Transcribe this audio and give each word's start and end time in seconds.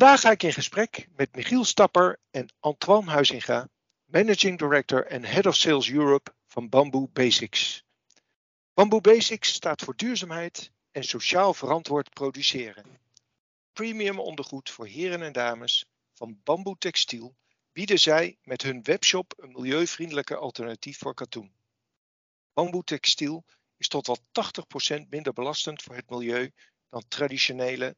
Vandaag 0.00 0.20
ga 0.20 0.30
ik 0.30 0.42
in 0.42 0.52
gesprek 0.52 1.08
met 1.16 1.34
Michiel 1.34 1.64
Stapper 1.64 2.18
en 2.30 2.48
Antoine 2.60 3.10
Huizinga, 3.10 3.68
Managing 4.04 4.58
Director 4.58 5.06
en 5.06 5.24
Head 5.24 5.46
of 5.46 5.56
Sales 5.56 5.90
Europe 5.90 6.34
van 6.46 6.68
Bamboo 6.68 7.08
Basics. 7.12 7.84
Bamboo 8.74 9.00
Basics 9.00 9.52
staat 9.52 9.82
voor 9.82 9.96
duurzaamheid 9.96 10.72
en 10.90 11.04
sociaal 11.04 11.54
verantwoord 11.54 12.10
produceren. 12.10 12.84
Premium 13.72 14.18
ondergoed 14.18 14.70
voor 14.70 14.86
heren 14.86 15.22
en 15.22 15.32
dames 15.32 15.84
van 16.12 16.40
bamboe 16.44 16.78
textiel 16.78 17.36
bieden 17.72 17.98
zij 17.98 18.38
met 18.42 18.62
hun 18.62 18.82
webshop 18.82 19.34
een 19.36 19.52
milieuvriendelijke 19.52 20.36
alternatief 20.36 20.98
voor 20.98 21.14
katoen. 21.14 21.52
Bamboe 22.52 22.84
textiel 22.84 23.44
is 23.76 23.88
tot 23.88 24.06
wel 24.06 24.18
80% 25.02 25.08
minder 25.08 25.32
belastend 25.32 25.82
voor 25.82 25.94
het 25.94 26.10
milieu 26.10 26.52
dan 26.88 27.08
traditionele 27.08 27.96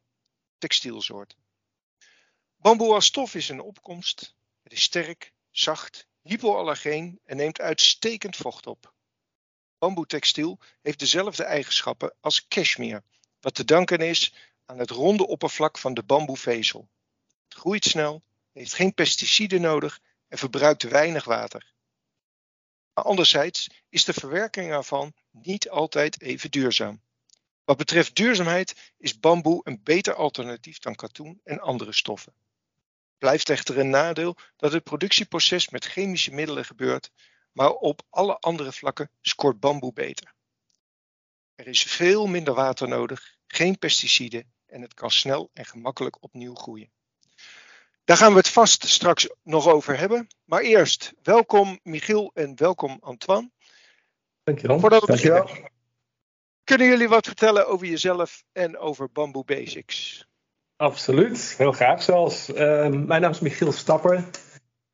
textielsoorten. 0.57 1.42
Bamboe 2.63 2.93
als 2.93 3.05
stof 3.05 3.35
is 3.35 3.49
een 3.49 3.61
opkomst. 3.61 4.33
Het 4.61 4.73
is 4.73 4.83
sterk, 4.83 5.31
zacht, 5.51 6.07
hypoallergeen 6.21 7.19
en 7.25 7.37
neemt 7.37 7.61
uitstekend 7.61 8.35
vocht 8.35 8.67
op. 8.67 8.93
Bamboetextiel 9.77 10.59
heeft 10.81 10.99
dezelfde 10.99 11.43
eigenschappen 11.43 12.13
als 12.19 12.47
cashmere, 12.47 13.03
wat 13.39 13.55
te 13.55 13.65
danken 13.65 13.99
is 13.99 14.33
aan 14.65 14.79
het 14.79 14.89
ronde 14.89 15.27
oppervlak 15.27 15.77
van 15.77 15.93
de 15.93 16.03
bamboevezel. 16.03 16.89
Het 17.43 17.57
groeit 17.57 17.83
snel, 17.83 18.23
heeft 18.53 18.73
geen 18.73 18.93
pesticiden 18.93 19.61
nodig 19.61 19.99
en 20.27 20.37
verbruikt 20.37 20.83
weinig 20.83 21.23
water. 21.23 21.73
Maar 22.93 23.03
anderzijds 23.03 23.69
is 23.89 24.03
de 24.03 24.13
verwerking 24.13 24.71
ervan 24.71 25.13
niet 25.31 25.69
altijd 25.69 26.21
even 26.21 26.51
duurzaam. 26.51 27.01
Wat 27.63 27.77
betreft 27.77 28.15
duurzaamheid 28.15 28.93
is 28.97 29.19
bamboe 29.19 29.61
een 29.63 29.83
beter 29.83 30.15
alternatief 30.15 30.79
dan 30.79 30.95
katoen 30.95 31.41
en 31.43 31.59
andere 31.59 31.93
stoffen. 31.93 32.33
Blijft 33.23 33.49
echter 33.49 33.79
een 33.79 33.89
nadeel 33.89 34.37
dat 34.55 34.71
het 34.71 34.83
productieproces 34.83 35.69
met 35.69 35.85
chemische 35.85 36.31
middelen 36.31 36.65
gebeurt, 36.65 37.11
maar 37.51 37.69
op 37.69 38.01
alle 38.09 38.39
andere 38.39 38.71
vlakken 38.71 39.09
scoort 39.21 39.59
bamboe 39.59 39.93
beter. 39.93 40.33
Er 41.55 41.67
is 41.67 41.83
veel 41.83 42.27
minder 42.27 42.53
water 42.53 42.87
nodig, 42.87 43.35
geen 43.47 43.79
pesticiden 43.79 44.53
en 44.65 44.81
het 44.81 44.93
kan 44.93 45.11
snel 45.11 45.49
en 45.53 45.65
gemakkelijk 45.65 46.23
opnieuw 46.23 46.55
groeien. 46.55 46.91
Daar 48.03 48.17
gaan 48.17 48.31
we 48.31 48.37
het 48.37 48.49
vast 48.49 48.87
straks 48.87 49.29
nog 49.43 49.67
over 49.67 49.97
hebben. 49.97 50.27
Maar 50.43 50.61
eerst, 50.61 51.13
welkom 51.21 51.79
Michiel 51.83 52.31
en 52.33 52.55
welkom 52.55 52.97
Antoine. 52.99 53.51
Dankjewel. 54.43 54.79
Voordat 54.79 55.01
we 55.01 55.07
Dankjewel. 55.07 55.41
beginnen, 55.41 55.71
kunnen 56.63 56.87
jullie 56.87 57.09
wat 57.09 57.25
vertellen 57.25 57.67
over 57.67 57.87
jezelf 57.87 58.43
en 58.51 58.77
over 58.77 59.11
Bamboo 59.11 59.43
Basics? 59.43 60.27
Absoluut, 60.77 61.55
heel 61.57 61.71
graag 61.71 62.03
zelfs. 62.03 62.49
Uh, 62.49 62.57
mijn 62.87 63.21
naam 63.21 63.31
is 63.31 63.39
Michiel 63.39 63.71
Stapper. 63.71 64.13
Ik 64.15 64.21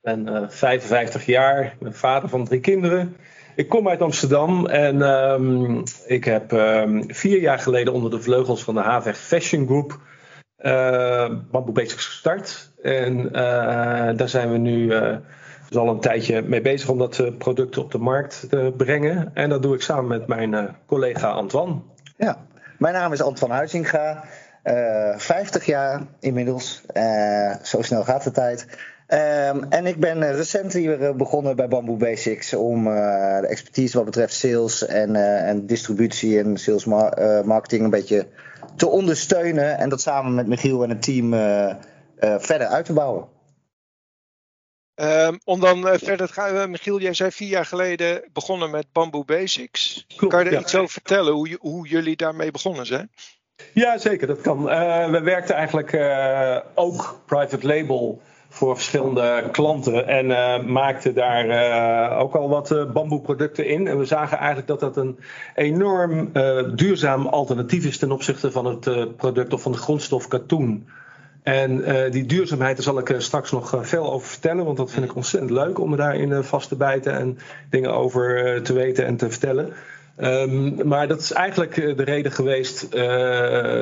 ben 0.02 0.28
uh, 0.28 0.50
55 0.50 1.26
jaar, 1.26 1.76
ik 1.80 1.94
vader 1.94 2.30
van 2.30 2.46
drie 2.46 2.60
kinderen. 2.60 3.16
Ik 3.56 3.70
kom 3.70 3.90
uit 3.90 4.02
Amsterdam 4.02 4.68
en 4.68 5.02
um, 5.02 5.84
ik 6.06 6.24
heb 6.24 6.52
um, 6.52 7.04
vier 7.08 7.42
jaar 7.42 7.60
geleden 7.60 7.94
onder 7.94 8.12
de 8.12 8.22
vleugels 8.22 8.64
van 8.64 8.74
de 8.74 8.82
Haveg 8.82 9.18
Fashion 9.18 9.66
Group 9.66 10.00
uh, 10.58 11.36
Bamboo 11.52 11.72
Basics 11.72 12.06
gestart. 12.06 12.72
En 12.82 13.26
uh, 13.26 13.32
daar 14.16 14.30
zijn 14.30 14.52
we 14.52 14.58
nu 14.58 14.88
dus 15.68 15.78
al 15.78 15.90
een 15.90 16.00
tijdje 16.00 16.42
mee 16.42 16.62
bezig 16.62 16.90
om 16.90 16.98
dat 16.98 17.38
product 17.38 17.78
op 17.78 17.92
de 17.92 17.98
markt 17.98 18.50
te 18.50 18.74
brengen. 18.78 19.32
En 19.34 19.50
dat 19.50 19.62
doe 19.62 19.76
ik 19.76 19.82
samen 19.82 20.08
met 20.08 20.28
mijn 20.28 20.76
collega 20.86 21.30
Antoine. 21.30 21.76
Ja, 22.18 22.38
mijn 22.78 22.94
naam 22.94 23.12
is 23.14 23.22
Antoine 23.22 23.56
Huizinga. 23.56 24.24
Uh, 24.64 25.18
50 25.18 25.66
jaar 25.66 26.02
inmiddels. 26.20 26.82
Uh, 26.94 27.56
zo 27.64 27.82
snel 27.82 28.04
gaat 28.04 28.24
de 28.24 28.32
tijd. 28.32 28.66
Um, 29.08 29.64
en 29.70 29.86
ik 29.86 30.00
ben 30.00 30.36
recent 30.36 30.74
hier 30.74 31.16
begonnen 31.16 31.56
bij 31.56 31.68
Bamboo 31.68 31.96
Basics 31.96 32.54
om 32.54 32.88
uh, 32.88 33.40
de 33.40 33.48
expertise 33.48 33.96
wat 33.96 34.06
betreft 34.06 34.34
sales 34.34 34.86
en, 34.86 35.16
en 35.46 35.66
distributie 35.66 36.40
en 36.40 36.58
sales 36.58 36.86
mar 36.86 37.18
marketing 37.46 37.84
een 37.84 37.90
beetje 37.90 38.28
te 38.76 38.88
ondersteunen. 38.88 39.78
En 39.78 39.90
dat 39.90 40.02
samen 40.02 40.36
met 40.36 40.48
Michiel 40.48 40.84
en 40.84 40.90
het 40.90 41.02
team 41.02 41.32
verder 42.40 42.68
uit 42.68 42.86
te 42.86 42.94
bouwen. 42.94 43.28
Um, 45.02 45.40
om 45.44 45.60
dan 45.60 45.88
uh, 45.88 45.94
verder 45.98 46.28
te 46.28 46.34
gaan, 46.34 46.70
Michiel, 46.70 47.00
jij 47.00 47.14
zei 47.14 47.32
vier 47.32 47.48
jaar 47.48 47.66
geleden 47.66 48.24
begonnen 48.34 48.70
met 48.70 48.92
Bamboo 48.92 49.24
Basics. 49.24 50.06
Klopt, 50.16 50.34
kan 50.34 50.44
je 50.44 50.50
er 50.50 50.56
ja. 50.56 50.60
iets 50.60 50.76
over 50.76 50.92
vertellen 50.92 51.34
hoe, 51.34 51.58
hoe 51.60 51.88
jullie 51.88 52.16
daarmee 52.16 52.52
begonnen 52.52 52.86
zijn? 52.86 53.12
Ja, 53.74 53.98
zeker, 53.98 54.28
dat 54.28 54.42
kan. 54.42 54.70
Uh, 54.70 55.10
we 55.10 55.22
werkten 55.22 55.56
eigenlijk 55.56 55.94
uh, 55.94 56.58
ook 56.76 57.20
private 57.26 57.68
label 57.68 58.22
voor 58.50 58.76
verschillende 58.76 59.44
klanten 59.52 60.08
en 60.08 60.26
uh, 60.26 60.64
maakten 60.64 61.14
daar 61.14 62.18
ook 62.20 62.36
al 62.36 62.50
wat 62.50 62.94
bamboeproducten 62.94 63.68
in. 63.68 63.88
En 63.88 63.98
we 63.98 64.06
zagen 64.06 64.38
eigenlijk 64.38 64.68
dat 64.68 64.80
dat 64.80 64.98
een 64.98 65.20
enorm 65.56 66.32
duurzaam 66.76 67.28
alternatief 67.28 67.86
is 67.86 67.98
ten 67.98 68.12
opzichte 68.12 68.52
van 68.52 68.66
het 68.66 69.16
product 69.18 69.54
of 69.54 69.62
van 69.62 69.72
de 69.72 69.78
grondstof 69.78 70.28
katoen. 70.28 70.88
En 71.44 71.78
uh, 71.78 72.12
die 72.12 72.26
duurzaamheid, 72.26 72.76
daar 72.76 72.86
zal 72.86 73.00
ik 73.00 73.10
uh, 73.10 73.20
straks 73.20 73.52
nog 73.52 73.76
uh, 73.76 73.82
veel 73.82 74.12
over 74.12 74.28
vertellen, 74.28 74.66
want 74.66 74.78
dat 74.78 74.92
vind 74.92 75.06
ik 75.06 75.16
ontzettend 75.16 75.52
leuk 75.52 75.80
om 75.80 75.90
me 75.90 75.96
daarin 75.96 76.44
vast 76.44 76.70
te 76.70 76.76
bijten 76.76 77.14
en 77.14 77.38
dingen 77.70 77.94
over 77.94 78.62
te 78.64 78.74
weten 78.74 79.06
en 79.06 79.18
te 79.18 79.30
vertellen. 79.30 79.74
Um, 80.22 80.88
maar 80.88 81.08
dat 81.08 81.20
is 81.20 81.32
eigenlijk 81.32 81.76
de 81.76 82.04
reden 82.04 82.32
geweest 82.32 82.88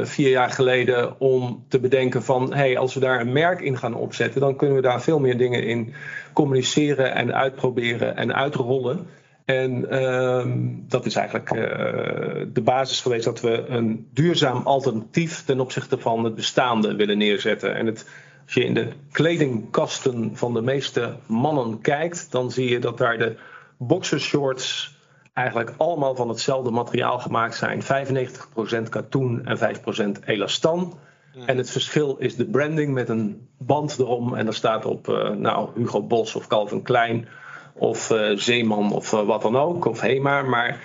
vier 0.04 0.30
jaar 0.30 0.50
geleden 0.50 1.20
om 1.20 1.66
te 1.68 1.80
bedenken 1.80 2.24
van 2.24 2.54
hey, 2.54 2.78
als 2.78 2.94
we 2.94 3.00
daar 3.00 3.22
een 3.22 3.32
merk 3.32 3.62
in 3.62 3.78
gaan 3.78 3.94
opzetten, 3.94 4.42
dan 4.42 4.56
kunnen 4.56 4.76
we 4.76 4.82
daar 4.82 5.02
veel 5.02 5.20
meer 5.20 5.38
dingen 5.38 5.64
in 5.64 5.94
communiceren 6.34 7.14
en 7.14 7.34
uitproberen 7.34 8.16
en 8.16 8.36
uitrollen. 8.36 9.08
En 9.46 10.04
um, 10.06 10.86
dat 10.88 11.06
is 11.06 11.16
eigenlijk 11.16 11.54
uh, 11.54 11.62
de 12.54 12.62
basis 12.64 13.02
geweest 13.02 13.26
dat 13.26 13.42
we 13.42 13.66
een 13.68 14.08
duurzaam 14.14 14.62
alternatief 14.64 15.44
ten 15.46 15.60
opzichte 15.60 15.98
van 15.98 16.24
het 16.24 16.36
bestaande 16.36 16.96
willen 16.96 17.18
neerzetten. 17.18 17.76
En 17.76 17.86
het, 17.86 18.10
als 18.46 18.54
je 18.54 18.64
in 18.64 18.74
de 18.74 18.88
kledingkasten 19.12 20.32
van 20.34 20.54
de 20.54 20.62
meeste 20.62 21.16
mannen 21.26 21.82
kijkt, 21.82 22.32
dan 22.32 22.52
zie 22.52 22.70
je 22.70 22.80
dat 22.80 22.98
daar 22.98 23.18
de 23.18 23.36
boxershorts 23.78 24.97
eigenlijk 25.38 25.74
allemaal 25.78 26.16
van 26.16 26.30
hetzelfde 26.30 26.72
materiaal 26.72 27.20
gemaakt 27.20 27.56
zijn. 27.56 27.84
95% 27.84 28.90
katoen 28.90 29.46
en 29.46 29.58
5% 30.20 30.24
elastan. 30.26 30.98
En 31.46 31.58
het 31.58 31.70
verschil 31.70 32.16
is 32.18 32.36
de 32.36 32.46
branding 32.46 32.94
met 32.94 33.10
een 33.10 33.48
band 33.58 34.00
erom 34.00 34.36
en 34.36 34.46
daar 34.46 34.54
staat 34.54 34.86
op 34.86 35.08
uh, 35.08 35.30
nou, 35.30 35.70
Hugo 35.76 36.04
Boss 36.04 36.36
of 36.36 36.48
Calvin 36.48 36.82
Klein 36.82 37.28
of 37.74 38.12
uh, 38.12 38.38
Zeeman 38.38 38.92
of 38.92 39.14
uh, 39.14 39.26
wat 39.26 39.42
dan 39.42 39.58
ook, 39.58 39.86
of 39.86 40.02
Hema. 40.02 40.42
Maar 40.42 40.80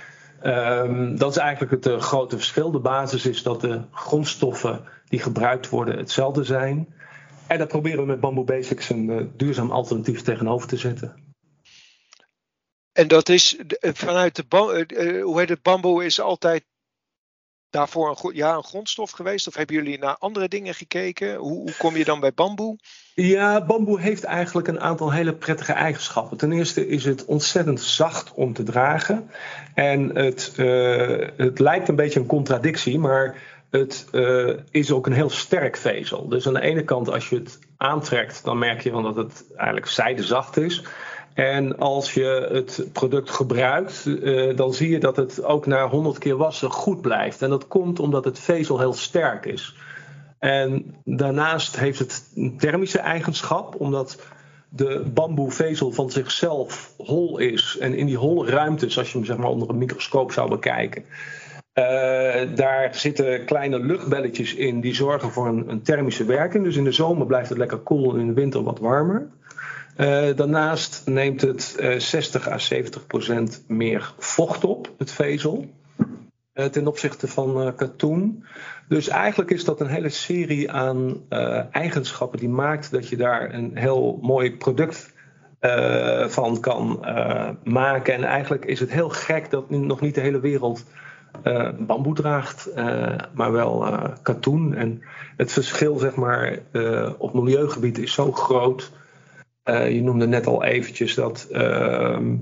um, 0.45 1.19
dat 1.19 1.31
is 1.31 1.37
eigenlijk 1.37 1.85
het 1.85 2.03
grote 2.03 2.37
verschil. 2.37 2.71
De 2.71 2.79
basis 2.79 3.27
is 3.27 3.43
dat 3.43 3.61
de 3.61 3.81
grondstoffen 3.93 4.81
die 5.09 5.21
gebruikt 5.21 5.69
worden 5.69 5.99
hetzelfde 5.99 6.45
zijn. 6.45 6.95
En 7.47 7.59
daar 7.59 7.67
proberen 7.67 8.01
we 8.01 8.07
met 8.07 8.21
Bamboo 8.21 8.45
Basics 8.45 8.91
een 8.91 9.33
duurzaam 9.37 9.71
alternatief 9.71 10.23
tegenover 10.23 10.69
te 10.69 10.77
zetten. 10.77 11.32
En 12.93 13.09
dat 13.09 13.29
is 13.29 13.59
vanuit 13.81 14.37
de 14.37 15.21
hoe 15.23 15.39
heet 15.39 15.49
het, 15.49 15.63
bamboe 15.63 16.05
is 16.05 16.21
altijd 16.21 16.65
daarvoor 17.71 18.09
een, 18.09 18.35
ja, 18.35 18.55
een 18.55 18.65
grondstof 18.65 19.11
geweest? 19.11 19.47
Of 19.47 19.55
hebben 19.55 19.77
jullie 19.77 19.99
naar 19.99 20.17
andere 20.19 20.49
dingen 20.49 20.75
gekeken? 20.75 21.35
Hoe, 21.37 21.59
hoe 21.59 21.77
kom 21.79 21.97
je 21.97 22.05
dan 22.05 22.21
bij 22.21 22.33
bamboe? 22.35 22.79
Ja, 23.15 23.65
bamboe 23.65 24.01
heeft 24.01 24.25
eigenlijk 24.25 24.69
een 24.69 24.81
aantal 24.81 25.13
hele 25.13 25.35
prettige 25.35 25.73
eigenschappen. 25.73 26.37
Ten 26.37 26.53
eerste 26.53 26.89
is 26.89 27.05
het 27.05 27.25
ontzettend 27.25 27.81
zacht 27.81 28.33
om 28.35 28.53
te 28.53 28.63
dragen. 28.63 29.31
En 29.75 30.17
het, 30.17 30.53
het 31.37 31.59
lijkt 31.59 31.89
een 31.89 31.97
beetje 31.97 32.21
een 32.21 32.27
contradictie, 32.27 32.99
maar 32.99 33.37
het 33.71 34.07
is 34.71 34.91
ook 34.91 35.07
een 35.07 35.13
heel 35.13 35.31
sterk 35.31 35.77
vezel. 35.77 36.29
Dus 36.29 36.47
aan 36.47 36.55
de 36.55 36.61
ene 36.61 36.85
kant, 36.85 37.09
als 37.09 37.29
je 37.29 37.37
het 37.37 37.59
aantrekt, 37.77 38.45
dan 38.45 38.59
merk 38.59 38.81
je 38.81 38.91
dat 38.91 39.17
het 39.17 39.45
eigenlijk 39.57 39.87
zijdezacht 39.87 40.57
is. 40.57 40.85
En 41.35 41.79
als 41.79 42.15
je 42.15 42.49
het 42.53 42.89
product 42.93 43.31
gebruikt, 43.31 44.05
uh, 44.07 44.57
dan 44.57 44.75
zie 44.75 44.91
je 44.91 44.99
dat 44.99 45.17
het 45.17 45.45
ook 45.45 45.67
na 45.67 45.89
100 45.89 46.19
keer 46.19 46.37
wassen 46.37 46.71
goed 46.71 47.01
blijft. 47.01 47.43
En 47.43 47.51
dat 47.51 47.69
komt 47.69 48.01
omdat 48.01 48.25
het 48.25 48.39
vezel 48.39 48.79
heel 48.79 48.93
sterk 48.93 49.47
is. 49.47 49.75
En 50.39 50.95
daarnaast 51.05 51.79
heeft 51.79 51.99
het 51.99 52.31
een 52.35 52.57
thermische 52.59 52.99
eigenschap, 52.99 53.81
omdat 53.81 54.19
de 54.69 55.03
bamboevezel 55.15 55.93
van 55.93 56.11
zichzelf 56.11 56.95
hol 56.97 57.39
is. 57.39 57.77
En 57.81 57.95
in 57.95 58.07
die 58.07 58.17
holle 58.17 58.51
ruimtes, 58.51 58.99
als 58.99 59.13
je 59.13 59.19
hem 59.19 59.27
zeg 59.27 59.37
maar 59.37 59.49
onder 59.49 59.69
een 59.69 59.79
microscoop 59.79 60.33
zou 60.33 60.49
bekijken, 60.49 61.05
uh, 61.75 61.85
daar 62.55 62.95
zitten 62.95 63.45
kleine 63.45 63.79
luchtbelletjes 63.79 64.55
in 64.55 64.81
die 64.81 64.95
zorgen 64.95 65.31
voor 65.31 65.47
een, 65.47 65.69
een, 65.69 65.83
thermische 65.83 66.25
werking. 66.25 66.65
Dus 66.65 66.77
in 66.77 66.85
de 66.85 66.93
zomer 66.93 67.27
blijft 67.27 67.49
het 67.49 67.59
lekker 67.59 67.79
koel 67.79 68.15
en 68.15 68.21
in 68.21 68.27
de 68.27 68.33
winter 68.33 68.63
wat 68.63 68.79
warmer. 68.79 69.29
Uh, 69.97 70.37
daarnaast 70.37 71.03
neemt 71.07 71.41
het 71.41 71.77
uh, 71.81 71.99
60 71.99 72.49
à 72.49 72.59
70 72.59 73.07
procent 73.07 73.65
meer 73.69 74.15
vocht 74.19 74.65
op, 74.65 74.93
het 74.99 75.11
vezel. 75.11 75.71
ten 76.53 76.87
opzichte 76.87 77.29
van 77.29 77.75
katoen. 77.77 78.45
Dus 78.89 79.09
eigenlijk 79.09 79.51
is 79.51 79.65
dat 79.65 79.81
een 79.81 79.87
hele 79.87 80.09
serie 80.09 80.73
aan 80.73 81.23
eigenschappen 81.71 82.39
die 82.39 82.49
maakt 82.49 82.91
dat 82.91 83.09
je 83.09 83.17
daar 83.17 83.55
een 83.55 83.77
heel 83.77 84.19
mooi 84.23 84.57
product 84.57 85.13
van 86.27 86.61
kan 86.61 87.07
maken. 87.65 88.15
En 88.15 88.25
eigenlijk 88.25 88.65
is 88.65 88.81
het 88.81 88.93
heel 88.93 89.09
gek 89.09 89.51
dat 89.51 89.71
nog 89.71 90.01
niet 90.01 90.15
de 90.15 90.21
hele 90.21 90.41
wereld 90.41 90.85
uh, 91.45 91.69
bamboe 91.79 92.15
draagt, 92.15 92.71
maar 93.35 93.53
wel 93.53 93.99
katoen. 94.23 94.75
En 94.75 95.03
het 95.37 95.53
verschil, 95.53 95.99
zeg 95.99 96.15
maar, 96.15 96.59
op 97.19 97.35
milieugebied 97.35 97.99
is 97.99 98.13
zo 98.13 98.33
groot. 98.33 98.91
Je 99.65 100.01
noemde 100.03 100.27
net 100.27 100.47
al 100.47 100.65
eventjes 100.65 101.15
dat 101.15 101.49
ehm, 101.51 102.37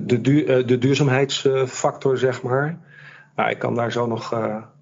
de, 0.00 0.18
duur, 0.20 0.66
de, 0.66 0.78
duurzaamheidsfactor, 0.78 2.18
zeg 2.18 2.42
maar. 2.42 2.78
Maar 3.34 3.50
ik 3.50 3.58
kan 3.58 3.74
daar 3.74 3.92
zo 3.92 4.06
nog 4.06 4.32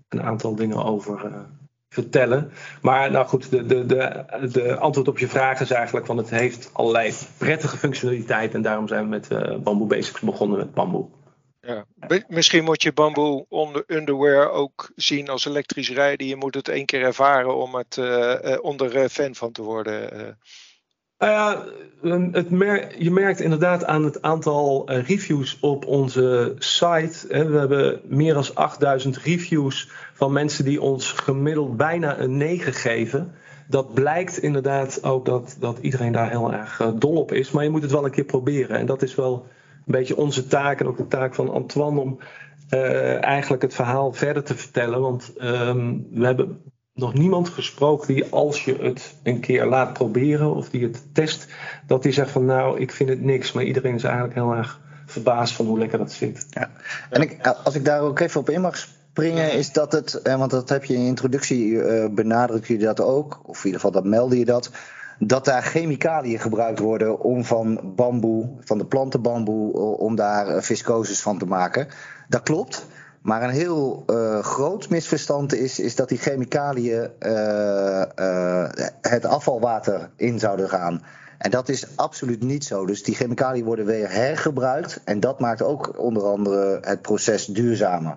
een 0.08 0.22
aantal 0.22 0.54
dingen 0.54 0.84
over 0.84 1.46
vertellen. 1.88 2.52
Maar 2.82 3.10
nou 3.10 3.26
goed, 3.26 3.50
de, 3.50 3.66
de, 3.66 3.86
de, 3.86 4.26
de 4.52 4.76
antwoord 4.76 5.08
op 5.08 5.18
je 5.18 5.28
vraag 5.28 5.60
is 5.60 5.70
eigenlijk 5.70 6.06
van 6.06 6.16
het 6.16 6.30
heeft 6.30 6.70
allerlei 6.72 7.12
prettige 7.38 7.76
functionaliteit. 7.76 8.54
En 8.54 8.62
daarom 8.62 8.88
zijn 8.88 9.02
we 9.02 9.08
met 9.08 9.28
Bamboe 9.62 9.86
Basics 9.86 10.20
begonnen 10.20 10.58
met 10.58 10.74
bamboe. 10.74 11.08
Ja. 11.60 11.84
Misschien 12.28 12.64
moet 12.64 12.82
je 12.82 12.92
bamboe 12.92 13.46
underwear 13.86 14.50
ook 14.50 14.90
zien 14.96 15.28
als 15.28 15.44
elektrisch 15.44 15.90
rijden. 15.90 16.26
Je 16.26 16.36
moet 16.36 16.54
het 16.54 16.68
één 16.68 16.86
keer 16.86 17.02
ervaren 17.02 17.56
om 17.56 17.74
het 17.74 17.96
uh, 17.96 18.34
uh, 18.92 19.08
fan 19.08 19.34
van 19.34 19.52
te 19.52 19.62
worden. 19.62 20.38
Nou 21.20 21.32
ja, 21.32 21.64
het 22.32 22.48
je 22.98 23.10
merkt 23.10 23.40
inderdaad 23.40 23.84
aan 23.84 24.04
het 24.04 24.22
aantal 24.22 24.90
reviews 24.92 25.58
op 25.60 25.86
onze 25.86 26.54
site. 26.58 27.26
We 27.28 27.58
hebben 27.58 28.00
meer 28.04 28.34
dan 28.34 28.44
8000 28.54 29.16
reviews 29.16 29.90
van 30.12 30.32
mensen 30.32 30.64
die 30.64 30.80
ons 30.80 31.12
gemiddeld 31.12 31.76
bijna 31.76 32.18
een 32.18 32.36
9 32.36 32.72
geven. 32.72 33.32
Dat 33.68 33.94
blijkt 33.94 34.38
inderdaad 34.38 35.04
ook 35.04 35.26
dat, 35.26 35.56
dat 35.58 35.78
iedereen 35.78 36.12
daar 36.12 36.30
heel 36.30 36.52
erg 36.52 36.92
dol 36.94 37.16
op 37.16 37.32
is. 37.32 37.50
Maar 37.50 37.64
je 37.64 37.70
moet 37.70 37.82
het 37.82 37.90
wel 37.90 38.04
een 38.04 38.10
keer 38.10 38.24
proberen. 38.24 38.76
En 38.76 38.86
dat 38.86 39.02
is 39.02 39.14
wel 39.14 39.46
een 39.86 39.92
beetje 39.92 40.16
onze 40.16 40.46
taak 40.46 40.80
en 40.80 40.86
ook 40.86 40.96
de 40.96 41.06
taak 41.06 41.34
van 41.34 41.50
Antoine 41.50 42.00
om 42.00 42.18
uh, 42.70 43.24
eigenlijk 43.24 43.62
het 43.62 43.74
verhaal 43.74 44.12
verder 44.12 44.42
te 44.42 44.56
vertellen. 44.56 45.00
Want 45.00 45.32
um, 45.42 46.06
we 46.10 46.24
hebben 46.24 46.62
nog 46.94 47.14
niemand 47.14 47.48
gesproken 47.48 48.14
die 48.14 48.24
als 48.24 48.64
je 48.64 48.76
het 48.76 49.14
een 49.22 49.40
keer 49.40 49.66
laat 49.66 49.92
proberen 49.92 50.54
of 50.54 50.68
die 50.68 50.82
het 50.82 51.14
test, 51.14 51.46
dat 51.86 52.02
die 52.02 52.12
zegt 52.12 52.30
van 52.30 52.44
nou 52.44 52.80
ik 52.80 52.92
vind 52.92 53.08
het 53.08 53.20
niks. 53.20 53.52
Maar 53.52 53.64
iedereen 53.64 53.94
is 53.94 54.04
eigenlijk 54.04 54.34
heel 54.34 54.52
erg 54.52 54.80
verbaasd 55.06 55.54
van 55.54 55.66
hoe 55.66 55.78
lekker 55.78 55.98
dat 55.98 56.12
zit. 56.12 56.46
Ja. 56.50 56.70
En 57.10 57.22
ik, 57.22 57.46
als 57.46 57.74
ik 57.74 57.84
daar 57.84 58.00
ook 58.00 58.18
even 58.18 58.40
op 58.40 58.50
in 58.50 58.60
mag 58.60 58.76
springen, 58.76 59.52
is 59.52 59.72
dat 59.72 59.92
het, 59.92 60.14
eh, 60.14 60.38
want 60.38 60.50
dat 60.50 60.68
heb 60.68 60.84
je 60.84 60.94
in 60.94 61.00
je 61.00 61.06
introductie 61.06 61.66
uh, 61.66 62.08
benadrukt 62.10 62.66
je 62.66 62.78
dat 62.78 63.00
ook, 63.00 63.40
of 63.42 63.58
in 63.58 63.64
ieder 63.64 63.80
geval 63.80 64.02
dat 64.02 64.10
meldde 64.10 64.38
je 64.38 64.44
dat 64.44 64.70
dat 65.22 65.44
daar 65.44 65.62
chemicaliën 65.62 66.38
gebruikt 66.38 66.78
worden 66.78 67.20
om 67.20 67.44
van 67.44 67.80
bamboe, 67.96 68.48
van 68.60 68.78
de 68.78 68.84
plantenbamboe, 68.84 69.72
om 69.96 70.14
daar 70.16 70.48
eh, 70.48 70.62
viscoses 70.62 71.20
van 71.20 71.38
te 71.38 71.46
maken. 71.46 71.88
Dat 72.28 72.42
klopt. 72.42 72.86
Maar 73.22 73.42
een 73.42 73.50
heel 73.50 74.04
uh, 74.06 74.38
groot 74.38 74.88
misverstand 74.88 75.54
is, 75.54 75.78
is 75.78 75.96
dat 75.96 76.08
die 76.08 76.18
chemicaliën 76.18 77.10
uh, 77.20 78.02
uh, 78.16 78.68
het 79.00 79.24
afvalwater 79.24 80.10
in 80.16 80.38
zouden 80.38 80.68
gaan. 80.68 81.02
En 81.38 81.50
dat 81.50 81.68
is 81.68 81.86
absoluut 81.96 82.42
niet 82.42 82.64
zo. 82.64 82.86
Dus 82.86 83.02
die 83.02 83.14
chemicaliën 83.14 83.64
worden 83.64 83.86
weer 83.86 84.10
hergebruikt. 84.12 85.00
En 85.04 85.20
dat 85.20 85.40
maakt 85.40 85.62
ook 85.62 85.98
onder 85.98 86.22
andere 86.22 86.78
het 86.80 87.02
proces 87.02 87.46
duurzamer. 87.46 88.16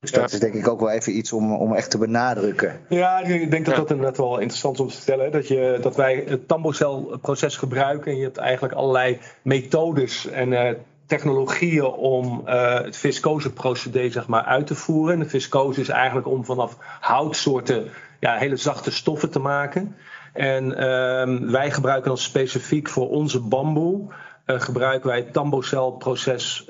Dus 0.00 0.10
dat 0.10 0.32
is 0.32 0.40
denk 0.40 0.54
ik 0.54 0.68
ook 0.68 0.80
wel 0.80 0.90
even 0.90 1.16
iets 1.16 1.32
om, 1.32 1.54
om 1.54 1.74
echt 1.74 1.90
te 1.90 1.98
benadrukken. 1.98 2.80
Ja, 2.88 3.20
ik 3.24 3.50
denk 3.50 3.66
dat 3.66 3.76
dat 3.76 3.90
inderdaad 3.90 4.16
wel 4.16 4.38
interessant 4.38 4.74
is 4.74 4.80
om 4.80 4.88
te 4.88 4.94
vertellen. 4.94 5.32
Dat, 5.32 5.48
je, 5.48 5.78
dat 5.82 5.96
wij 5.96 6.24
het 6.26 6.48
tambocelproces 6.48 7.56
gebruiken. 7.56 8.12
En 8.12 8.16
je 8.16 8.24
hebt 8.24 8.36
eigenlijk 8.36 8.74
allerlei 8.74 9.18
methodes 9.42 10.26
en 10.26 10.52
uh, 10.52 10.70
technologieën 11.12 11.84
om 11.84 12.42
uh, 12.46 12.80
het 12.80 12.96
viscoseprocedé 12.96 14.10
zeg 14.10 14.26
maar, 14.26 14.42
uit 14.42 14.66
te 14.66 14.74
voeren. 14.74 15.14
En 15.14 15.20
de 15.20 15.28
viscose 15.28 15.80
is 15.80 15.88
eigenlijk 15.88 16.26
om 16.26 16.44
vanaf 16.44 16.76
houtsoorten 17.00 17.88
ja, 18.20 18.36
hele 18.36 18.56
zachte 18.56 18.90
stoffen 18.90 19.30
te 19.30 19.38
maken. 19.38 19.96
En 20.32 20.64
uh, 20.64 21.50
wij 21.50 21.70
gebruiken 21.70 22.08
dan 22.08 22.18
specifiek 22.18 22.88
voor 22.88 23.08
onze 23.10 23.40
bamboe... 23.40 24.12
Uh, 24.46 24.60
gebruiken 24.60 25.08
wij 25.08 25.18
het 25.18 25.32
tambocelproces... 25.32 26.64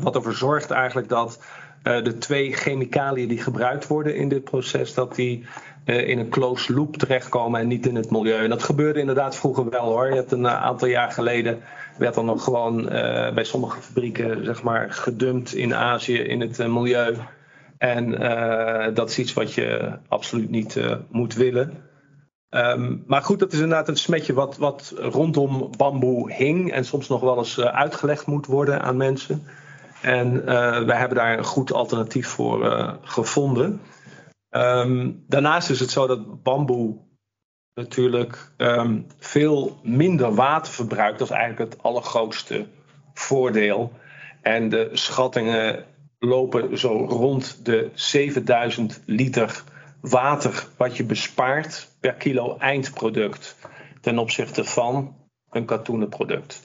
wat 0.00 0.14
ervoor 0.14 0.34
zorgt 0.34 0.70
eigenlijk 0.70 1.08
dat 1.08 1.42
de 1.82 2.18
twee 2.18 2.52
chemicaliën 2.52 3.28
die 3.28 3.42
gebruikt 3.42 3.86
worden 3.86 4.16
in 4.16 4.28
dit 4.28 4.44
proces, 4.44 4.94
dat 4.94 5.14
die 5.14 5.46
in 5.84 6.18
een 6.18 6.28
closed 6.28 6.76
loop 6.76 6.96
terechtkomen 6.96 7.60
en 7.60 7.66
niet 7.66 7.86
in 7.86 7.94
het 7.94 8.10
milieu. 8.10 8.42
En 8.44 8.50
dat 8.50 8.62
gebeurde 8.62 9.00
inderdaad 9.00 9.36
vroeger 9.36 9.70
wel 9.70 9.84
hoor. 9.84 10.08
Je 10.08 10.14
hebt 10.14 10.32
een 10.32 10.44
uh, 10.44 10.62
aantal 10.62 10.88
jaar 10.88 11.12
geleden 11.12 11.60
werd 11.98 12.14
dan 12.14 12.24
nog 12.24 12.44
gewoon 12.44 12.84
bij 13.34 13.44
sommige 13.44 13.80
fabrieken 13.80 14.44
zeg 14.44 14.62
maar 14.62 14.90
gedumpt 14.90 15.54
in 15.54 15.74
Azië 15.74 16.18
in 16.18 16.40
het 16.40 16.58
milieu. 16.58 17.16
En 17.78 18.10
dat 18.94 19.10
is 19.10 19.18
iets 19.18 19.32
wat 19.32 19.54
je 19.54 19.98
absoluut 20.08 20.50
niet 20.50 20.80
moet 21.10 21.34
willen. 21.34 21.72
Um, 22.50 23.04
maar 23.06 23.22
goed, 23.22 23.38
dat 23.38 23.52
is 23.52 23.60
inderdaad 23.60 23.88
een 23.88 23.96
smetje 23.96 24.32
wat, 24.32 24.56
wat 24.56 24.94
rondom 24.96 25.70
bamboe 25.76 26.32
hing 26.32 26.72
en 26.72 26.84
soms 26.84 27.08
nog 27.08 27.20
wel 27.20 27.38
eens 27.38 27.60
uitgelegd 27.60 28.26
moet 28.26 28.46
worden 28.46 28.82
aan 28.82 28.96
mensen. 28.96 29.42
En 30.02 30.44
wij 30.86 30.96
hebben 30.96 31.18
daar 31.18 31.38
een 31.38 31.44
goed 31.44 31.72
alternatief 31.72 32.28
voor 32.28 32.98
gevonden. 33.02 33.80
Um, 34.56 35.24
daarnaast 35.28 35.70
is 35.70 35.80
het 35.80 35.90
zo 35.90 36.06
dat 36.06 36.42
bamboe 36.42 36.98
natuurlijk 37.74 38.52
um, 38.56 39.06
veel 39.18 39.80
minder 39.82 40.34
water 40.34 40.72
verbruikt. 40.72 41.18
Dat 41.18 41.30
is 41.30 41.34
eigenlijk 41.36 41.72
het 41.72 41.82
allergrootste 41.82 42.66
voordeel. 43.14 43.92
En 44.42 44.68
de 44.68 44.88
schattingen 44.92 45.84
lopen 46.18 46.78
zo 46.78 47.04
rond 47.04 47.64
de 47.64 47.90
7000 47.94 49.02
liter 49.06 49.62
water 50.00 50.66
wat 50.76 50.96
je 50.96 51.04
bespaart 51.04 51.88
per 52.00 52.14
kilo 52.14 52.56
eindproduct 52.58 53.56
ten 54.00 54.18
opzichte 54.18 54.64
van 54.64 55.16
een 55.50 55.64
katoenen 55.64 56.08
product. 56.08 56.62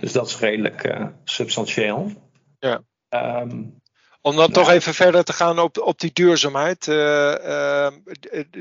Dus 0.00 0.12
dat 0.12 0.26
is 0.26 0.38
redelijk 0.38 0.84
uh, 0.84 1.06
substantieel. 1.24 2.12
Ja. 2.58 2.82
Um, 3.08 3.81
om 4.22 4.36
dan 4.36 4.50
toch 4.50 4.70
even 4.70 4.94
verder 4.94 5.24
te 5.24 5.32
gaan 5.32 5.58
op, 5.58 5.78
op 5.78 6.00
die 6.00 6.10
duurzaamheid. 6.12 6.86
Uh, 6.86 7.34
uh, 7.46 7.86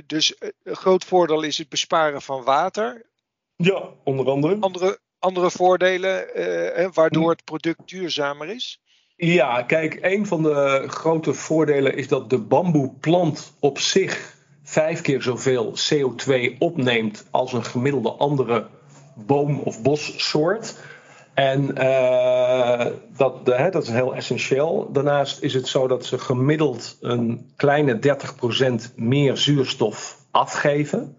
dus 0.05 0.35
een 0.63 0.75
groot 0.75 1.05
voordeel 1.05 1.41
is 1.41 1.57
het 1.57 1.69
besparen 1.69 2.21
van 2.21 2.43
water. 2.43 3.05
Ja, 3.55 3.83
onder 4.03 4.29
andere. 4.29 4.57
Andere, 4.59 4.99
andere 5.19 5.51
voordelen 5.51 6.25
waardoor 6.93 7.29
het 7.29 7.43
product 7.43 7.89
duurzamer 7.89 8.49
is? 8.49 8.79
Ja, 9.15 9.63
kijk, 9.63 9.97
een 10.01 10.27
van 10.27 10.43
de 10.43 10.83
grote 10.87 11.33
voordelen 11.33 11.95
is 11.95 12.07
dat 12.07 12.29
de 12.29 12.37
bamboeplant 12.37 13.53
op 13.59 13.79
zich 13.79 14.35
vijf 14.63 15.01
keer 15.01 15.21
zoveel 15.21 15.73
CO2 15.73 16.57
opneemt 16.57 17.27
als 17.31 17.53
een 17.53 17.63
gemiddelde 17.63 18.11
andere 18.11 18.67
boom- 19.15 19.59
of 19.59 19.81
bossoort. 19.81 20.75
En 21.33 21.75
uh, 21.77 22.85
dat, 23.17 23.39
hè, 23.43 23.69
dat 23.69 23.83
is 23.83 23.89
heel 23.89 24.15
essentieel. 24.15 24.89
Daarnaast 24.91 25.41
is 25.41 25.53
het 25.53 25.67
zo 25.67 25.87
dat 25.87 26.05
ze 26.05 26.17
gemiddeld 26.19 26.97
een 27.01 27.51
kleine 27.55 27.99
30% 28.91 28.95
meer 28.95 29.37
zuurstof 29.37 30.17
afgeven. 30.31 31.15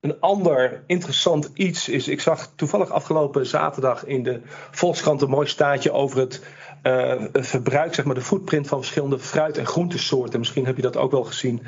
Een 0.00 0.20
ander 0.20 0.82
interessant 0.86 1.50
iets 1.54 1.88
is, 1.88 2.08
ik 2.08 2.20
zag 2.20 2.52
toevallig 2.56 2.90
afgelopen 2.90 3.46
zaterdag 3.46 4.04
in 4.04 4.22
de 4.22 4.40
Volkskrant 4.70 5.22
een 5.22 5.30
mooi 5.30 5.46
staatje 5.46 5.92
over 5.92 6.18
het 6.18 6.42
uh, 6.82 7.22
verbruik, 7.32 7.94
zeg 7.94 8.04
maar 8.04 8.14
de 8.14 8.20
footprint 8.20 8.68
van 8.68 8.78
verschillende 8.78 9.18
fruit- 9.18 9.58
en 9.58 9.66
groentesoorten. 9.66 10.38
Misschien 10.38 10.66
heb 10.66 10.76
je 10.76 10.82
dat 10.82 10.96
ook 10.96 11.10
wel 11.10 11.24
gezien 11.24 11.62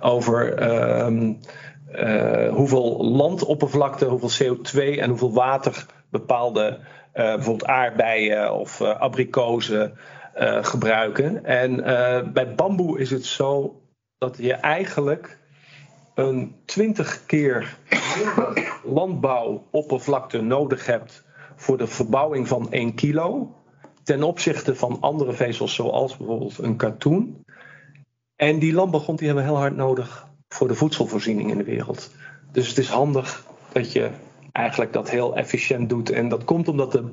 over 0.00 0.62
uh, 0.62 1.34
uh, 1.92 2.54
hoeveel 2.54 3.04
landoppervlakte, 3.04 4.04
hoeveel 4.04 4.56
CO2 4.56 4.98
en 4.98 5.08
hoeveel 5.08 5.32
water 5.32 5.86
bepaalde 6.10 6.78
uh, 6.78 6.80
bijvoorbeeld 7.14 7.66
aardbeien 7.66 8.54
of 8.54 8.80
uh, 8.80 9.00
abrikozen 9.00 9.98
uh, 10.38 10.64
gebruiken. 10.64 11.44
En 11.44 11.76
bij 12.32 12.54
bamboe 12.54 12.98
is 12.98 13.10
het 13.10 13.24
zo 13.24 13.82
dat 14.18 14.36
je 14.36 14.52
eigenlijk 14.52 15.38
een 16.14 16.56
20 16.64 17.26
keer 17.26 17.76
landbouwoppervlakte 18.84 20.40
nodig 20.40 20.86
hebt 20.86 21.24
voor 21.56 21.78
de 21.78 21.86
verbouwing 21.86 22.48
van 22.48 22.72
1 22.72 22.94
kilo. 22.94 23.54
Ten 24.02 24.22
opzichte 24.22 24.74
van 24.74 25.00
andere 25.00 25.32
vezels 25.32 25.74
zoals 25.74 26.16
bijvoorbeeld 26.16 26.58
een 26.58 26.76
katoen. 26.76 27.44
En 28.36 28.58
die 28.58 28.72
landbouwgrond 28.72 29.18
die 29.18 29.26
hebben 29.26 29.44
we 29.44 29.50
heel 29.50 29.60
hard 29.60 29.76
nodig 29.76 30.28
voor 30.48 30.68
de 30.68 30.74
voedselvoorziening 30.74 31.50
in 31.50 31.58
de 31.58 31.64
wereld. 31.64 32.10
Dus 32.52 32.68
het 32.68 32.78
is 32.78 32.88
handig 32.88 33.44
dat 33.72 33.92
je 33.92 34.10
eigenlijk 34.58 34.92
dat 34.92 35.10
heel 35.10 35.36
efficiënt 35.36 35.88
doet. 35.88 36.10
En 36.10 36.28
dat 36.28 36.44
komt 36.44 36.68
omdat 36.68 36.92
de 36.92 37.12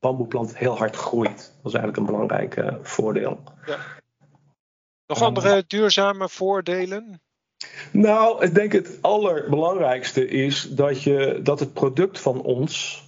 bamboeplant 0.00 0.58
heel 0.58 0.76
hard 0.76 0.96
groeit. 0.96 1.36
Dat 1.36 1.72
is 1.72 1.78
eigenlijk 1.78 1.96
een 1.96 2.06
belangrijk 2.06 2.64
voordeel. 2.82 3.42
Ja. 3.66 3.78
Nog 5.06 5.22
andere 5.22 5.64
duurzame 5.66 6.28
voordelen? 6.28 7.20
Nou, 7.90 8.44
ik 8.44 8.54
denk 8.54 8.72
het 8.72 8.98
allerbelangrijkste 9.00 10.28
is 10.28 10.62
dat, 10.70 11.02
je, 11.02 11.40
dat 11.42 11.60
het 11.60 11.72
product 11.72 12.20
van 12.20 12.42
ons 12.42 13.04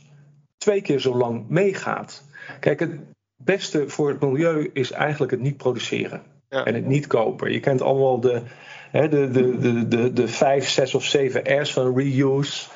twee 0.57 0.83
keer 0.83 1.01
zo 1.01 1.17
lang 1.17 1.49
meegaat. 1.49 2.25
Kijk, 2.61 2.81
het 2.81 3.01
beste 3.37 3.89
voor 3.89 4.09
het 4.09 4.21
milieu 4.21 4.71
is 4.73 4.91
eigenlijk 4.91 5.31
het 5.31 5.41
niet 5.41 5.57
produceren 5.57 6.23
en 6.49 6.75
het 6.75 6.87
niet 6.87 7.07
kopen. 7.07 7.53
Je 7.53 7.61
kent 7.61 7.83
allemaal 7.83 8.21
de, 8.21 8.43
hè, 8.91 9.09
de, 9.09 9.31
de, 9.31 9.59
de, 9.59 9.89
de, 9.89 10.13
de 10.13 10.29
vijf, 10.29 10.69
zes 10.69 10.95
of 10.95 11.05
zeven 11.05 11.61
R's 11.61 11.73
van 11.73 11.99
reuse, 11.99 12.69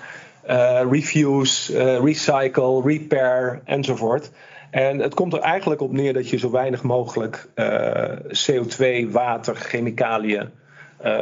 refuse, 0.90 1.72
uh, 1.72 2.04
recycle, 2.04 2.82
repair 2.82 3.60
enzovoort. 3.64 4.30
En 4.70 4.98
het 4.98 5.14
komt 5.14 5.32
er 5.32 5.40
eigenlijk 5.40 5.80
op 5.80 5.92
neer 5.92 6.12
dat 6.12 6.28
je 6.28 6.38
zo 6.38 6.50
weinig 6.50 6.82
mogelijk 6.82 7.48
eh, 7.54 8.16
CO2, 8.16 9.10
water, 9.10 9.54
chemicaliën 9.54 10.48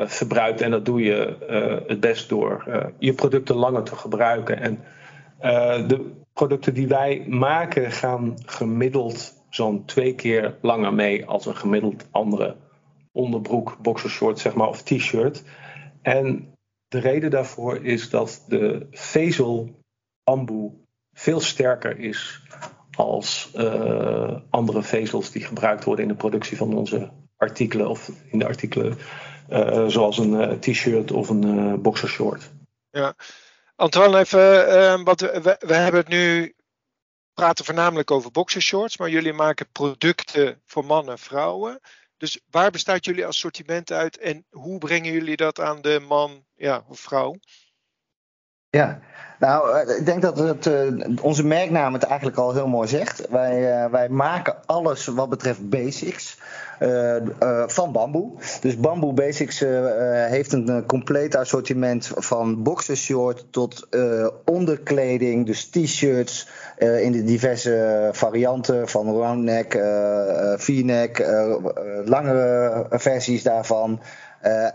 verbruikt. 0.05 0.61
En 0.61 0.71
dat 0.71 0.85
doe 0.85 1.03
je 1.03 1.37
het 1.87 2.01
best 2.01 2.29
door 2.29 2.65
je 2.99 3.13
producten 3.13 3.57
langer 3.57 3.83
te 3.83 3.97
gebruiken. 3.97 4.61
En 4.61 4.79
de 5.89 6.11
producten 6.33 6.75
die 6.75 6.89
wij 6.89 7.25
maken 7.29 7.93
gaan 7.93 8.35
gemiddeld 8.47 9.35
zo'n 9.51 9.85
twee 9.85 10.15
keer 10.15 10.55
langer 10.61 10.95
mee 10.95 11.27
als 11.27 11.47
een 11.47 11.57
gemiddeld 11.57 12.09
andere 12.11 12.57
onderbroek, 13.13 13.77
boxershort 13.83 14.39
zeg 14.39 14.55
maar, 14.55 14.69
of 14.69 14.83
t-shirt. 14.83 15.43
En 16.03 16.55
de 16.91 16.99
reden 16.99 17.31
daarvoor 17.31 17.85
is 17.85 18.11
dat 18.11 18.45
de 18.49 18.87
vezel 18.91 19.83
bamboe 20.25 20.73
veel 21.13 21.41
sterker 21.41 21.99
is 21.99 22.41
als 22.97 23.51
uh, 23.57 24.37
andere 24.51 24.83
vezels 24.83 25.31
die 25.31 25.45
gebruikt 25.45 25.85
worden 25.85 26.05
in 26.05 26.11
de 26.11 26.17
productie 26.17 26.57
van 26.57 26.77
onze 26.77 27.11
artikelen 27.37 27.89
of 27.89 28.11
in 28.31 28.39
de 28.39 28.47
artikelen 28.47 28.99
uh, 29.51 29.87
zoals 29.87 30.19
een 30.19 30.33
uh, 30.33 30.51
t-shirt 30.51 31.13
of 31.13 31.29
een 31.29 31.83
boxershort. 31.83 32.51
Ja, 32.91 33.15
Antoine, 33.77 34.19
even, 34.19 35.05
wat 35.05 35.21
we, 35.21 35.57
we 35.59 35.75
hebben 35.75 36.01
het 36.01 36.09
nu 36.09 36.55
praten 37.35 37.65
voornamelijk 37.65 38.11
over 38.11 38.31
boxershorts, 38.31 38.97
maar 38.97 39.11
jullie 39.11 39.33
maken 39.33 39.73
producten 39.73 40.61
voor 40.65 40.85
mannen 40.85 41.13
en 41.13 41.19
vrouwen. 41.19 41.81
Dus 42.21 42.41
waar 42.51 42.71
bestaat 42.71 43.05
jullie 43.05 43.27
assortiment 43.27 43.93
uit 43.93 44.19
en 44.19 44.47
hoe 44.51 44.79
brengen 44.79 45.13
jullie 45.13 45.37
dat 45.37 45.61
aan 45.61 45.81
de 45.81 46.01
man 46.01 46.47
ja, 46.57 46.85
of 46.89 47.01
vrouw? 47.01 47.37
Ja, 48.71 48.99
nou, 49.39 49.79
eh, 49.79 49.99
ik 49.99 50.07
denk 50.07 50.23
dat 50.23 50.39
het, 50.39 50.67
uh, 50.67 51.17
onze 51.23 51.45
merknaam 51.45 51.93
het 51.93 52.03
eigenlijk 52.03 52.39
al 52.39 52.55
heel 52.55 52.69
mooi 52.69 52.89
zegt. 52.89 53.29
Wij, 53.31 53.85
uh, 53.85 53.91
wij 53.91 54.09
maken 54.09 54.57
alles 54.67 55.07
wat 55.07 55.29
betreft 55.29 55.69
basics. 55.69 56.39
Van 57.67 57.93
bamboe. 57.93 58.33
Dus 58.61 58.77
Bamboe 58.77 59.13
Basics 59.13 59.65
heeft 60.29 60.53
een 60.53 60.87
compleet 60.87 61.37
assortiment 61.37 62.11
van 62.15 62.63
boxershort 62.63 63.47
tot 63.51 63.89
onderkleding, 64.45 65.47
dus 65.47 65.71
t-shirts 65.71 66.49
in 66.79 67.13
de 67.13 67.25
diverse 67.25 68.09
varianten 68.13 68.89
van 68.89 69.15
round 69.15 69.43
neck, 69.43 69.73
v-neck, 70.57 71.19
langere 72.05 72.87
versies 72.91 73.43
daarvan. 73.43 74.01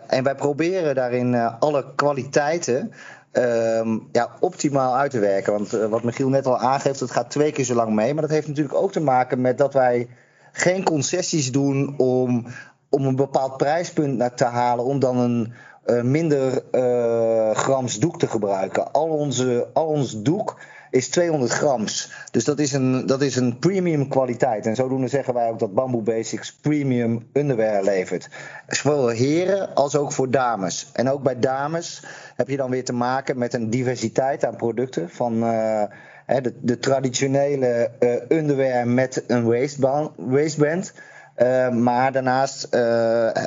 en 0.08 0.24
wij 0.24 0.36
proberen 0.36 0.96
daarin 0.96 1.36
alle 1.60 1.86
kwaliteiten 1.96 2.92
Ehm, 3.36 3.98
ja, 4.12 4.30
optimaal 4.40 4.96
uit 4.96 5.12
te 5.12 5.20
werken. 5.20 5.54
Want 5.54 5.74
uh, 5.74 5.86
wat 5.86 6.04
Michiel 6.04 6.30
net 6.30 6.46
al 6.46 6.58
aangeeft, 6.58 7.00
het 7.00 7.12
gaat 7.12 7.30
twee 7.30 7.52
keer 7.52 7.66
zo 7.66 7.76
lang 7.76 7.94
mee. 7.94 8.14
Maar 8.14 8.22
dat 8.22 8.32
heeft 8.32 8.48
natuurlijk 8.48 8.76
ook 8.76 8.92
te 8.92 9.00
maken 9.00 9.42
met 9.42 9.58
dat 9.58 9.74
wij 9.74 10.08
geen 10.52 10.84
concessies 10.84 11.52
doen 11.52 11.94
om, 11.98 12.46
om 12.90 13.06
een 13.06 13.16
bepaald 13.16 13.58
prijspunt 13.58 14.38
te 14.38 14.46
halen. 14.46 14.86
Om 14.86 15.00
dan 15.00 15.18
een 15.18 15.54
uh, 15.86 16.02
minder 16.02 16.64
uh, 16.72 17.56
grams 17.56 18.00
doek 18.00 18.20
te 18.20 18.28
gebruiken. 18.28 18.92
Al, 18.92 19.08
onze, 19.08 19.68
al 19.74 19.86
ons 19.86 20.22
doek 20.22 20.58
is 20.96 21.10
200 21.10 21.52
grams. 21.52 22.12
Dus 22.32 22.44
dat 22.44 22.60
is, 22.60 22.74
een, 22.74 23.06
dat 23.06 23.22
is 23.22 23.36
een 23.36 23.60
premium 23.60 24.08
kwaliteit. 24.08 24.66
En 24.66 24.76
zodoende 24.76 25.08
zeggen 25.08 25.34
wij 25.34 25.50
ook 25.50 25.60
dat 25.60 25.74
Bamboo 25.74 26.02
Basics 26.02 26.54
premium 26.54 27.28
underwear 27.34 27.84
levert. 27.84 28.30
Zowel 28.68 29.08
heren 29.08 29.76
als 29.76 29.96
ook 29.96 30.12
voor 30.12 30.30
dames. 30.30 30.90
En 30.94 31.10
ook 31.10 31.24
bij 31.24 31.40
dames 31.40 32.04
heb 32.36 32.50
je 32.50 32.58
dan 32.58 32.70
weer 32.70 32.84
te 32.84 32.94
maken 32.94 33.38
met 33.38 33.54
een 33.54 33.70
diversiteit 33.70 34.46
aan 34.46 34.56
producten. 34.56 35.10
Van 35.10 35.34
uh, 35.44 35.84
de, 36.26 36.54
de, 36.62 36.80
traditionele 36.80 37.92
uh, 38.00 38.38
underwear 38.38 38.88
met 38.88 39.24
een 39.28 39.46
waistband. 39.46 40.12
waistband. 40.16 40.94
Uh, 41.38 41.70
maar 41.70 42.12
daarnaast 42.12 42.68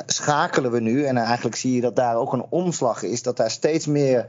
schakelen 0.05 0.71
we 0.71 0.79
nu, 0.79 1.05
en 1.05 1.17
eigenlijk 1.17 1.55
zie 1.55 1.75
je 1.75 1.81
dat 1.81 1.95
daar 1.95 2.15
ook 2.15 2.33
een 2.33 2.45
omslag 2.49 3.03
is, 3.03 3.23
dat 3.23 3.37
daar 3.37 3.51
steeds 3.51 3.87
meer 3.87 4.25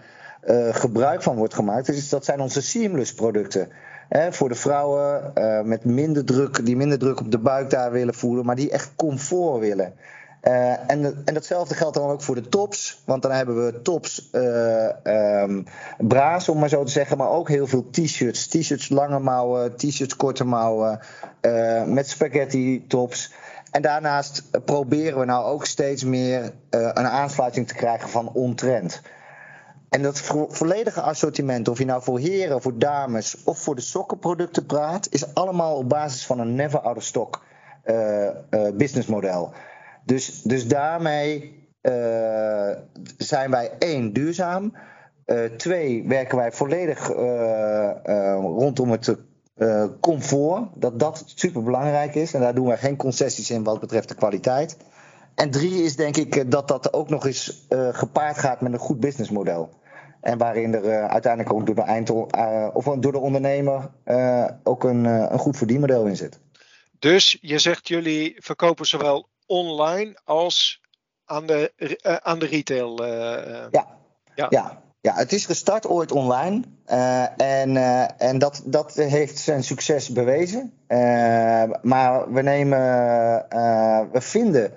gebruik 0.71 1.23
van 1.23 1.37
wordt 1.37 1.55
gemaakt. 1.55 1.87
Dus 1.87 2.09
dat 2.09 2.25
zijn 2.25 2.41
onze 2.41 2.63
seamless 2.63 3.15
producten. 3.15 3.69
Hè, 4.11 4.33
voor 4.33 4.49
de 4.49 4.55
vrouwen 4.55 5.33
uh, 5.35 5.61
met 5.63 5.85
minder 5.85 6.25
druk, 6.25 6.67
die 6.67 6.77
minder 6.77 6.99
druk 6.99 7.21
op 7.21 7.31
de 7.31 7.39
buik 7.39 7.71
daar 7.71 7.93
willen 7.93 8.15
voelen, 8.15 8.47
maar 8.47 8.57
die 8.57 8.71
echt 8.71 8.93
comfort 8.97 9.61
willen. 9.61 9.95
Uh, 10.43 10.91
en, 10.91 11.23
en 11.25 11.35
datzelfde 11.35 11.75
geldt 11.75 11.97
dan 11.97 12.11
ook 12.11 12.23
voor 12.23 12.35
de 12.35 12.49
tops. 12.49 13.03
Want 13.05 13.23
dan 13.23 13.31
hebben 13.31 13.65
we 13.65 13.83
tops, 13.83 14.29
um, 14.33 15.65
braas 15.99 16.49
om 16.49 16.59
maar 16.59 16.69
zo 16.69 16.85
te 16.85 16.93
zeggen. 16.93 17.17
Maar 17.17 17.31
ook 17.31 17.49
heel 17.49 17.67
veel 17.67 17.91
t-shirts. 17.91 18.47
T-shirts 18.47 18.89
lange 18.89 19.19
mouwen, 19.19 19.77
t-shirts 19.77 20.17
korte 20.17 20.45
mouwen. 20.45 21.01
met 21.87 22.09
spaghetti 22.09 22.85
tops. 22.87 23.33
En 23.71 23.83
daarnaast 23.83 24.51
proberen 24.65 25.19
we 25.19 25.25
nou 25.25 25.45
ook 25.45 25.67
steeds 25.67 26.05
meer 26.05 26.53
een 26.71 27.07
aansluiting 27.07 27.69
te 27.69 27.75
krijgen 27.75 28.09
van 28.09 28.33
ontrend. 28.33 29.03
En 29.91 30.03
dat 30.03 30.21
volledige 30.49 31.01
assortiment, 31.01 31.69
of 31.69 31.79
je 31.79 31.85
nou 31.85 32.03
voor 32.03 32.19
heren, 32.19 32.63
voor 32.63 32.79
dames 32.79 33.45
of 33.45 33.59
voor 33.59 33.75
de 33.75 33.81
sokkenproducten 33.81 34.67
praat, 34.67 35.09
is 35.11 35.35
allemaal 35.35 35.77
op 35.77 35.89
basis 35.89 36.27
van 36.27 36.39
een 36.39 36.55
never 36.55 36.81
out 36.81 36.97
of 36.97 37.03
stock 37.03 37.43
uh, 37.85 38.29
uh, 38.51 38.71
businessmodel. 38.75 39.53
Dus, 40.05 40.43
dus 40.43 40.69
daarmee 40.69 41.59
uh, 41.83 42.71
zijn 43.17 43.51
wij 43.51 43.71
één 43.79 44.13
duurzaam. 44.13 44.73
twee 45.57 46.05
werken 46.09 46.39
wij 46.39 46.53
volledig 46.53 47.07
rondom 48.37 48.91
het 48.91 49.17
comfort. 50.01 50.69
Dat 50.75 50.99
dat 50.99 51.23
super 51.27 51.63
belangrijk 51.63 52.15
is. 52.15 52.35
En 52.35 52.41
daar 52.41 52.55
doen 52.55 52.67
wij 52.67 52.79
geen 52.79 52.97
concessies 52.97 53.51
in 53.51 53.65
wat 53.65 53.81
betreft 53.81 54.09
de 54.09 54.15
kwaliteit. 54.15 54.77
En 55.35 55.51
drie 55.51 55.83
is 55.83 55.97
denk 55.97 56.17
ik 56.17 56.51
dat 56.51 56.69
dat 56.69 56.93
ook 56.93 57.09
nog 57.09 57.27
eens 57.27 57.67
gepaard 57.91 58.39
gaat 58.39 58.61
met 58.61 58.73
een 58.73 58.79
goed 58.79 59.01
businessmodel. 59.01 59.79
En 60.21 60.39
waarin 60.39 60.75
er 60.75 60.85
uh, 60.85 61.07
uiteindelijk 61.07 61.55
ook 61.55 61.67
door 61.67 61.75
de, 61.75 61.83
eind, 61.83 62.11
uh, 62.11 62.69
of 62.73 62.85
door 62.85 63.13
de 63.13 63.19
ondernemer 63.19 63.91
uh, 64.05 64.47
ook 64.63 64.85
een, 64.85 65.05
een 65.05 65.39
goed 65.39 65.57
verdienmodel 65.57 66.07
in 66.07 66.17
zit. 66.17 66.41
Dus 66.99 67.39
je 67.41 67.59
zegt 67.59 67.89
jullie 67.89 68.37
verkopen 68.39 68.87
zowel 68.87 69.29
online 69.47 70.19
als 70.25 70.81
aan 71.25 71.47
de, 71.47 71.73
aan 72.23 72.39
de 72.39 72.47
retail. 72.47 73.05
Ja. 73.05 73.71
ja. 74.35 74.47
Ja. 74.51 74.83
ja, 75.01 75.15
het 75.15 75.33
is 75.33 75.47
gestart 75.47 75.87
ooit 75.87 76.13
online. 76.13 76.63
en 77.37 77.77
en 78.19 78.39
dat, 78.39 78.63
dat 78.65 78.95
heeft 78.95 79.39
zijn 79.39 79.65
succes 79.65 80.09
bewezen. 80.09 80.73
maar 81.83 82.33
we 82.33 82.43
nemen, 82.43 82.79
we 84.13 84.21
vinden 84.21 84.73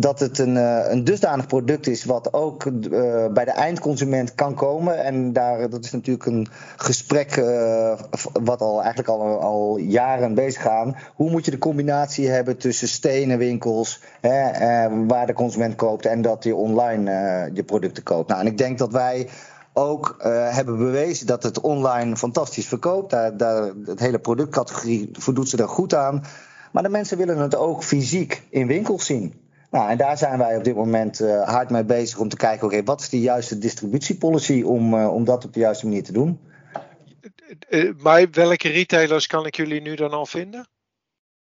dat 0.00 0.20
het 0.20 0.38
een, 0.38 0.54
uh, 0.56 0.80
een 0.88 1.04
dusdanig 1.04 1.46
product 1.46 1.86
is 1.86 2.04
wat 2.04 2.32
ook 2.32 2.64
uh, 2.64 3.26
bij 3.26 3.44
de 3.44 3.50
eindconsument 3.50 4.34
kan 4.34 4.54
komen. 4.54 5.04
En 5.04 5.32
daar, 5.32 5.70
dat 5.70 5.84
is 5.84 5.92
natuurlijk 5.92 6.26
een 6.26 6.48
gesprek 6.76 7.36
uh, 7.36 7.92
wat 8.32 8.60
al 8.60 8.78
eigenlijk 8.78 9.08
al, 9.08 9.40
al 9.40 9.78
jaren 9.78 10.34
bezig 10.34 10.62
gaan. 10.62 10.96
Hoe 11.14 11.30
moet 11.30 11.44
je 11.44 11.50
de 11.50 11.58
combinatie 11.58 12.28
hebben 12.28 12.56
tussen 12.56 12.88
stenen 12.88 13.38
winkels, 13.38 14.02
hè, 14.20 15.06
waar 15.06 15.26
de 15.26 15.32
consument 15.32 15.74
koopt 15.74 16.06
en 16.06 16.22
dat 16.22 16.44
je 16.44 16.54
online 16.54 17.50
je 17.54 17.64
producten 17.64 18.02
koopt. 18.02 18.28
Nou, 18.28 18.40
en 18.40 18.46
ik 18.46 18.58
denk 18.58 18.78
dat 18.78 18.92
wij 18.92 19.28
ook 19.72 20.16
hebben 20.50 20.78
bewezen 20.78 21.26
dat 21.26 21.42
het 21.42 21.60
online 21.60 22.16
fantastisch 22.16 22.66
verkoopt. 22.66 23.10
Daar, 23.10 23.36
daar, 23.36 23.72
het 23.84 24.00
hele 24.00 24.18
productcategorie 24.18 25.10
voldoet 25.12 25.48
ze 25.48 25.56
er 25.56 25.68
goed 25.68 25.94
aan. 25.94 26.24
Maar 26.72 26.82
de 26.82 26.88
mensen 26.88 27.18
willen 27.18 27.38
het 27.38 27.56
ook 27.56 27.84
fysiek 27.84 28.42
in 28.50 28.66
winkels 28.66 29.06
zien. 29.06 29.47
Nou, 29.70 29.90
en 29.90 29.96
daar 29.96 30.18
zijn 30.18 30.38
wij 30.38 30.56
op 30.56 30.64
dit 30.64 30.74
moment 30.74 31.20
uh, 31.20 31.48
hard 31.48 31.70
mee 31.70 31.84
bezig 31.84 32.18
om 32.18 32.28
te 32.28 32.36
kijken, 32.36 32.66
oké, 32.66 32.82
wat 32.82 33.00
is 33.00 33.08
de 33.08 33.20
juiste 33.20 33.58
distributiepolicy 33.58 34.62
om, 34.62 34.94
uh, 34.94 35.14
om 35.14 35.24
dat 35.24 35.44
op 35.44 35.52
de 35.52 35.60
juiste 35.60 35.86
manier 35.86 36.02
te 36.02 36.12
doen? 36.12 36.40
Uh, 37.68 37.92
maar 37.96 38.30
welke 38.30 38.68
retailers 38.68 39.26
kan 39.26 39.46
ik 39.46 39.56
jullie 39.56 39.80
nu 39.80 39.94
dan 39.94 40.10
al 40.10 40.26
vinden? 40.26 40.68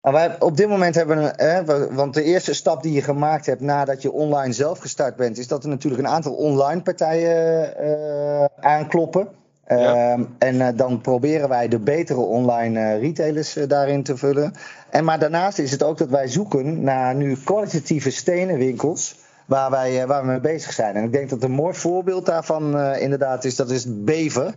Nou, 0.01 0.15
wij, 0.15 0.41
op 0.41 0.57
dit 0.57 0.67
moment 0.67 0.95
hebben 0.95 1.17
we, 1.17 1.33
hè, 1.35 1.65
want 1.93 2.13
de 2.13 2.23
eerste 2.23 2.53
stap 2.53 2.83
die 2.83 2.93
je 2.93 3.01
gemaakt 3.01 3.45
hebt 3.45 3.61
nadat 3.61 4.01
je 4.01 4.11
online 4.11 4.53
zelf 4.53 4.79
gestart 4.79 5.15
bent, 5.15 5.37
is 5.37 5.47
dat 5.47 5.63
er 5.63 5.69
natuurlijk 5.69 6.03
een 6.03 6.09
aantal 6.09 6.33
online 6.33 6.81
partijen 6.81 8.53
aankloppen. 8.59 9.27
Ehm, 9.65 10.23
en 10.37 10.75
dan 10.75 11.01
proberen 11.01 11.49
wij 11.49 11.67
de 11.67 11.79
betere 11.79 12.19
online 12.19 12.97
retailers 12.97 13.53
daarin 13.67 14.03
te 14.03 14.17
vullen. 14.17 14.53
En 14.89 15.03
maar 15.03 15.19
daarnaast 15.19 15.59
is 15.59 15.71
het 15.71 15.83
ook 15.83 15.97
dat 15.97 16.09
wij 16.09 16.27
zoeken 16.27 16.83
naar 16.83 17.15
nu 17.15 17.37
kwalitatieve 17.43 18.11
stenenwinkels 18.11 19.15
waar 19.45 19.71
wij, 19.71 20.07
waar 20.07 20.21
we 20.21 20.27
mee 20.27 20.39
bezig 20.39 20.73
zijn. 20.73 20.95
En 20.95 21.03
ik 21.03 21.11
denk 21.11 21.29
dat 21.29 21.43
een 21.43 21.51
mooi 21.51 21.73
voorbeeld 21.73 22.25
daarvan 22.25 22.79
inderdaad 22.79 23.43
is, 23.43 23.55
dat 23.55 23.69
is 23.69 23.85
Bever. 23.87 24.53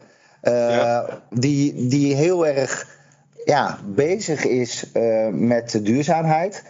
die, 1.31 1.89
die 1.89 2.15
heel 2.15 2.47
erg 2.47 2.87
ja, 3.45 3.79
bezig 3.87 4.45
is 4.45 4.91
met 5.31 5.71
de 5.71 5.83
duurzaamheid. 5.83 6.65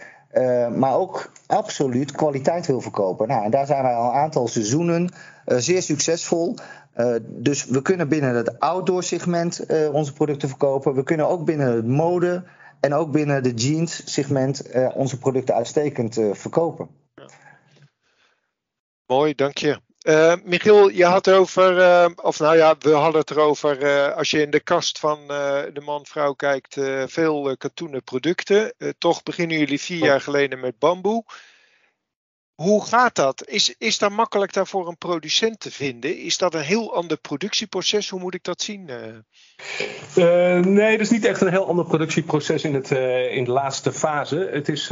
Maar 0.75 0.95
ook 0.95 1.31
absoluut 1.45 2.11
kwaliteit 2.11 2.67
wil 2.67 2.81
verkopen. 2.81 3.27
Nou, 3.27 3.43
en 3.43 3.51
daar 3.51 3.65
zijn 3.65 3.83
wij 3.83 3.93
al 3.93 4.09
een 4.09 4.17
aantal 4.17 4.47
seizoenen 4.47 5.09
zeer 5.45 5.81
succesvol. 5.81 6.55
Uh, 6.99 7.15
dus 7.21 7.65
we 7.65 7.81
kunnen 7.81 8.07
binnen 8.07 8.35
het 8.35 8.59
outdoor 8.59 9.03
segment 9.03 9.65
onze 9.91 10.13
producten 10.13 10.49
verkopen. 10.49 10.93
We 10.93 11.03
kunnen 11.03 11.27
ook 11.27 11.45
binnen 11.45 11.75
het 11.75 11.87
mode 11.87 12.43
en 12.79 12.93
ook 12.93 13.11
binnen 13.11 13.43
de 13.43 13.53
jeans 13.53 14.13
segment 14.13 14.69
onze 14.93 15.17
producten 15.17 15.55
uitstekend 15.55 16.13
verkopen. 16.31 16.89
Ja. 17.15 17.25
Mooi, 19.05 19.35
dank 19.35 19.57
je. 19.57 19.79
Michiel, 20.43 20.89
je 20.89 21.05
had 21.05 21.25
het 21.25 21.35
over, 21.35 21.73
of 22.21 22.39
nou 22.39 22.57
ja, 22.57 22.75
we 22.79 22.91
hadden 22.91 23.21
het 23.21 23.31
erover, 23.31 24.13
als 24.13 24.31
je 24.31 24.41
in 24.41 24.51
de 24.51 24.59
kast 24.59 24.99
van 24.99 25.27
de 25.73 25.81
man-vrouw 25.85 26.33
kijkt, 26.33 26.77
veel 27.05 27.57
katoenen 27.57 28.03
producten. 28.03 28.73
toch 28.97 29.23
beginnen 29.23 29.57
jullie 29.57 29.81
vier 29.81 30.05
jaar 30.05 30.21
geleden 30.21 30.59
met 30.59 30.79
bamboe. 30.79 31.23
Hoe 32.59 32.85
gaat 32.85 33.15
dat? 33.15 33.47
Is, 33.47 33.75
is 33.77 33.97
dat 33.97 34.11
makkelijk 34.11 34.53
daarvoor 34.53 34.87
een 34.87 34.97
producent 34.97 35.59
te 35.59 35.71
vinden? 35.71 36.17
Is 36.17 36.37
dat 36.37 36.53
een 36.53 36.61
heel 36.61 36.95
ander 36.95 37.17
productieproces? 37.17 38.09
Hoe 38.09 38.19
moet 38.19 38.33
ik 38.33 38.43
dat 38.43 38.61
zien? 38.61 38.89
nee, 40.73 40.91
dat 40.91 40.99
is 40.99 41.09
niet 41.09 41.25
echt 41.25 41.41
een 41.41 41.49
heel 41.49 41.67
ander 41.67 41.85
productieproces 41.85 42.63
in, 42.63 42.73
het, 42.73 42.91
in 43.31 43.43
de 43.43 43.51
laatste 43.51 43.91
fase. 43.91 44.49
Het 44.51 44.69
is 44.69 44.85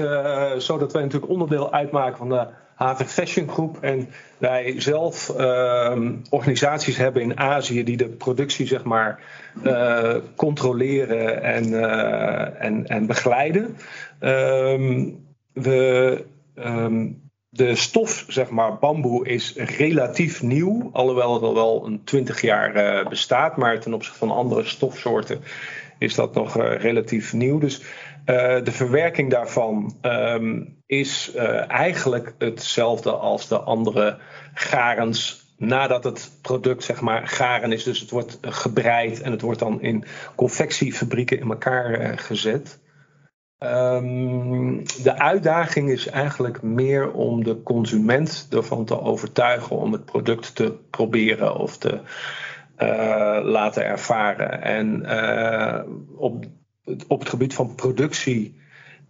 zo 0.57 0.77
dat 0.77 0.93
wij 0.93 1.01
natuurlijk 1.01 1.31
onderdeel 1.31 1.73
uitmaken 1.73 2.17
van 2.17 2.29
de 2.29 2.47
Haven 2.75 3.07
Fashion 3.07 3.49
Groep. 3.49 3.77
En 3.81 4.09
wij 4.37 4.73
zelf 4.81 5.33
uh, 5.37 6.01
organisaties 6.29 6.97
hebben 6.97 7.21
in 7.21 7.39
Azië 7.39 7.83
die 7.83 7.97
de 7.97 8.09
productie 8.09 8.67
zeg 8.67 8.83
maar 8.83 9.23
uh, 9.63 10.15
controleren 10.35 11.43
en, 11.43 11.67
uh, 11.67 12.63
en, 12.63 12.87
en 12.87 13.05
begeleiden. 13.05 13.77
Um, 14.19 15.25
we, 15.53 16.25
um, 16.55 17.26
de 17.57 17.75
stof, 17.75 18.25
zeg 18.27 18.49
maar, 18.49 18.77
bamboe 18.77 19.27
is 19.27 19.53
relatief 19.55 20.41
nieuw, 20.41 20.89
alhoewel 20.93 21.33
het 21.33 21.43
al 21.43 21.53
wel 21.53 21.85
een 21.85 22.03
twintig 22.03 22.41
jaar 22.41 22.75
uh, 22.75 23.09
bestaat, 23.09 23.57
maar 23.57 23.79
ten 23.79 23.93
opzichte 23.93 24.19
van 24.19 24.31
andere 24.31 24.65
stofsoorten 24.65 25.41
is 25.99 26.15
dat 26.15 26.33
nog 26.33 26.57
relatief 26.57 27.33
nieuw. 27.33 27.59
Dus 27.59 27.79
uh, 27.79 27.85
de 28.63 28.71
verwerking 28.71 29.31
daarvan 29.31 29.95
um, 30.01 30.75
is 30.85 31.31
eigenlijk 31.67 32.33
hetzelfde 32.37 33.11
als 33.11 33.47
de 33.47 33.59
andere 33.59 34.17
garens 34.53 35.45
nadat 35.57 36.03
het 36.03 36.31
product 36.41 36.83
zeg 36.83 37.01
maar 37.01 37.27
garen 37.27 37.71
is. 37.71 37.83
Dus 37.83 37.99
het 37.99 38.09
wordt 38.09 38.37
gebreid 38.41 39.21
en 39.21 39.31
het 39.31 39.41
wordt 39.41 39.59
dan 39.59 39.81
in 39.81 40.03
confectiefabrieken 40.35 41.39
in 41.39 41.49
elkaar 41.49 42.19
gezet. 42.19 42.79
Um, 43.59 44.83
de 45.03 45.17
uitdaging 45.17 45.89
is 45.89 46.07
eigenlijk 46.07 46.61
meer 46.61 47.11
om 47.11 47.43
de 47.43 47.63
consument 47.63 48.47
ervan 48.51 48.85
te 48.85 49.01
overtuigen 49.01 49.75
om 49.75 49.91
het 49.91 50.05
product 50.05 50.55
te 50.55 50.77
proberen 50.89 51.55
of 51.55 51.77
te 51.77 51.99
laten 53.43 53.85
ervaren. 53.85 54.61
En 54.61 55.05
op 56.17 56.45
op 57.07 57.19
het 57.19 57.29
gebied 57.29 57.53
van 57.53 57.75
productie 57.75 58.55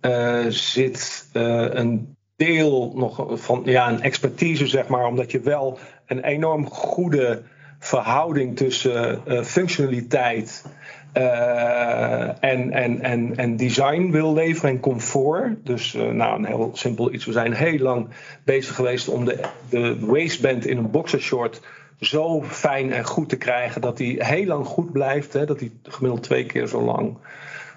uh, 0.01 0.45
zit 0.47 1.29
een 1.33 2.15
deel 2.35 2.93
nog 2.95 3.41
van 3.41 3.61
ja, 3.65 3.89
een 3.89 4.01
expertise, 4.01 4.67
zeg 4.67 4.87
maar, 4.87 5.05
omdat 5.05 5.31
je 5.31 5.39
wel 5.39 5.79
een 6.05 6.23
enorm 6.23 6.69
goede 6.69 7.43
verhouding 7.79 8.55
tussen 8.55 9.21
functionaliteit 9.45 10.65
en, 12.39 12.71
en, 12.71 13.01
en, 13.01 13.37
en 13.37 13.55
design 13.55 14.09
wil 14.11 14.33
leveren 14.33 14.69
en 14.69 14.79
comfort. 14.79 15.65
Dus 15.65 15.93
nou, 15.93 16.37
een 16.37 16.45
heel 16.45 16.71
simpel 16.73 17.13
iets. 17.13 17.25
We 17.25 17.31
zijn 17.31 17.53
heel 17.53 17.79
lang 17.79 18.07
bezig 18.43 18.75
geweest 18.75 19.07
om 19.07 19.25
de, 19.25 19.39
de 19.69 19.97
waistband 19.99 20.65
in 20.65 20.77
een 20.77 20.91
boxershort 20.91 21.61
zo 21.99 22.43
fijn 22.43 22.91
en 22.91 23.05
goed 23.05 23.29
te 23.29 23.37
krijgen 23.37 23.81
dat 23.81 23.97
die 23.97 24.25
heel 24.25 24.45
lang 24.45 24.65
goed 24.65 24.91
blijft. 24.91 25.33
Hè, 25.33 25.45
dat 25.45 25.59
die 25.59 25.79
gemiddeld 25.83 26.23
twee 26.23 26.45
keer 26.45 26.67
zo 26.67 26.81
lang 26.81 27.17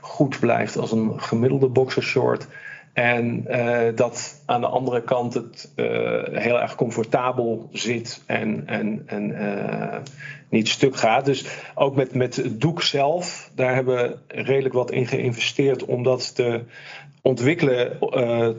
goed 0.01 0.41
blijft 0.41 0.77
als 0.77 0.93
een 0.93 1.21
gemiddelde 1.21 1.69
boxershort. 1.69 2.47
En 2.93 3.45
uh, 3.49 3.81
dat 3.95 4.43
aan 4.47 4.61
de 4.61 4.67
andere 4.67 5.03
kant 5.03 5.35
het 5.35 5.73
uh, 5.77 5.87
heel 6.33 6.61
erg 6.61 6.75
comfortabel 6.75 7.69
zit 7.73 8.23
en, 8.27 8.63
en, 8.67 9.03
en 9.07 9.31
uh, 9.31 9.97
niet 10.49 10.69
stuk 10.69 10.97
gaat. 10.97 11.25
Dus 11.25 11.45
ook 11.75 11.97
met, 11.97 12.15
met 12.15 12.37
het 12.37 12.61
doek 12.61 12.83
zelf, 12.83 13.51
daar 13.55 13.75
hebben 13.75 13.97
we 13.97 14.17
redelijk 14.43 14.75
wat 14.75 14.91
in 14.91 15.07
geïnvesteerd 15.07 15.85
om 15.85 16.03
dat 16.03 16.35
te 16.35 16.61
ontwikkelen 17.23 17.99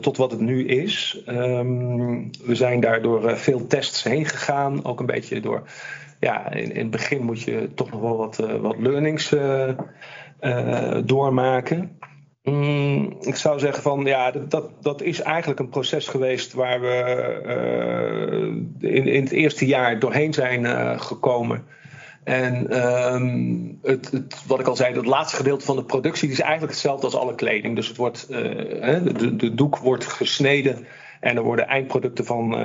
tot 0.00 0.16
wat 0.16 0.30
het 0.30 0.40
nu 0.40 0.66
is. 0.66 1.22
Um, 1.28 2.30
we 2.44 2.54
zijn 2.54 2.80
daar 2.80 3.02
door 3.02 3.38
veel 3.38 3.66
tests 3.66 4.02
heen 4.02 4.26
gegaan. 4.26 4.84
Ook 4.84 5.00
een 5.00 5.06
beetje 5.06 5.40
door, 5.40 5.62
ja, 6.20 6.50
in, 6.50 6.72
in 6.72 6.80
het 6.80 6.90
begin 6.90 7.22
moet 7.22 7.42
je 7.42 7.68
toch 7.74 7.90
nog 7.90 8.00
wel 8.00 8.16
wat, 8.16 8.36
wat 8.60 8.76
learnings 8.78 9.34
doormaken. 11.04 11.98
Mm, 12.42 13.16
ik 13.20 13.36
zou 13.36 13.58
zeggen 13.58 13.82
van 13.82 14.04
ja, 14.04 14.30
dat, 14.30 14.70
dat 14.80 15.02
is 15.02 15.20
eigenlijk 15.20 15.60
een 15.60 15.68
proces 15.68 16.08
geweest 16.08 16.52
waar 16.52 16.80
we 16.80 17.40
uh, 18.80 18.94
in, 18.94 19.06
in 19.06 19.22
het 19.22 19.32
eerste 19.32 19.66
jaar 19.66 19.98
doorheen 19.98 20.32
zijn 20.32 20.64
uh, 20.64 21.00
gekomen. 21.00 21.64
En 22.24 22.84
um, 23.14 23.78
het, 23.82 24.10
het, 24.10 24.46
wat 24.46 24.60
ik 24.60 24.66
al 24.66 24.76
zei, 24.76 24.94
het 24.94 25.06
laatste 25.06 25.36
gedeelte 25.36 25.64
van 25.64 25.76
de 25.76 25.84
productie 25.84 26.30
is 26.30 26.40
eigenlijk 26.40 26.72
hetzelfde 26.72 27.04
als 27.04 27.16
alle 27.16 27.34
kleding. 27.34 27.76
Dus 27.76 27.88
het 27.88 27.96
wordt, 27.96 28.28
de, 28.28 29.36
de 29.36 29.54
doek 29.54 29.76
wordt 29.76 30.06
gesneden 30.06 30.86
en 31.20 31.36
er 31.36 31.42
worden 31.42 31.66
eindproducten 31.66 32.24
van 32.24 32.58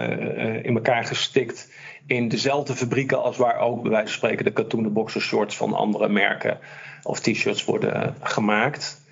in 0.64 0.76
elkaar 0.76 1.06
gestikt 1.06 1.72
in 2.06 2.28
dezelfde 2.28 2.76
fabrieken 2.76 3.24
als 3.24 3.38
waar 3.38 3.60
ook 3.60 3.82
bij 3.82 3.92
wijze 3.92 4.08
van 4.08 4.16
spreken 4.16 4.46
de 4.46 4.54
katoenen 4.54 4.94
boxershorts 4.94 5.58
van 5.58 5.74
andere 5.74 6.10
merken 6.10 6.60
of 7.04 7.20
t-shirts 7.20 7.66
worden 7.66 8.16
gemaakt. 8.22 9.06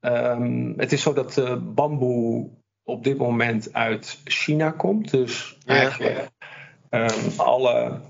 Um, 0.00 0.74
het 0.76 0.92
is 0.92 1.02
zo 1.02 1.12
dat 1.12 1.36
uh, 1.36 1.56
bamboe 1.60 2.48
op 2.84 3.04
dit 3.04 3.18
moment 3.18 3.72
uit 3.72 4.20
China 4.24 4.70
komt. 4.70 5.10
Dus 5.10 5.58
eigenlijk 5.66 6.28
um, 6.90 7.08
alle 7.36 8.00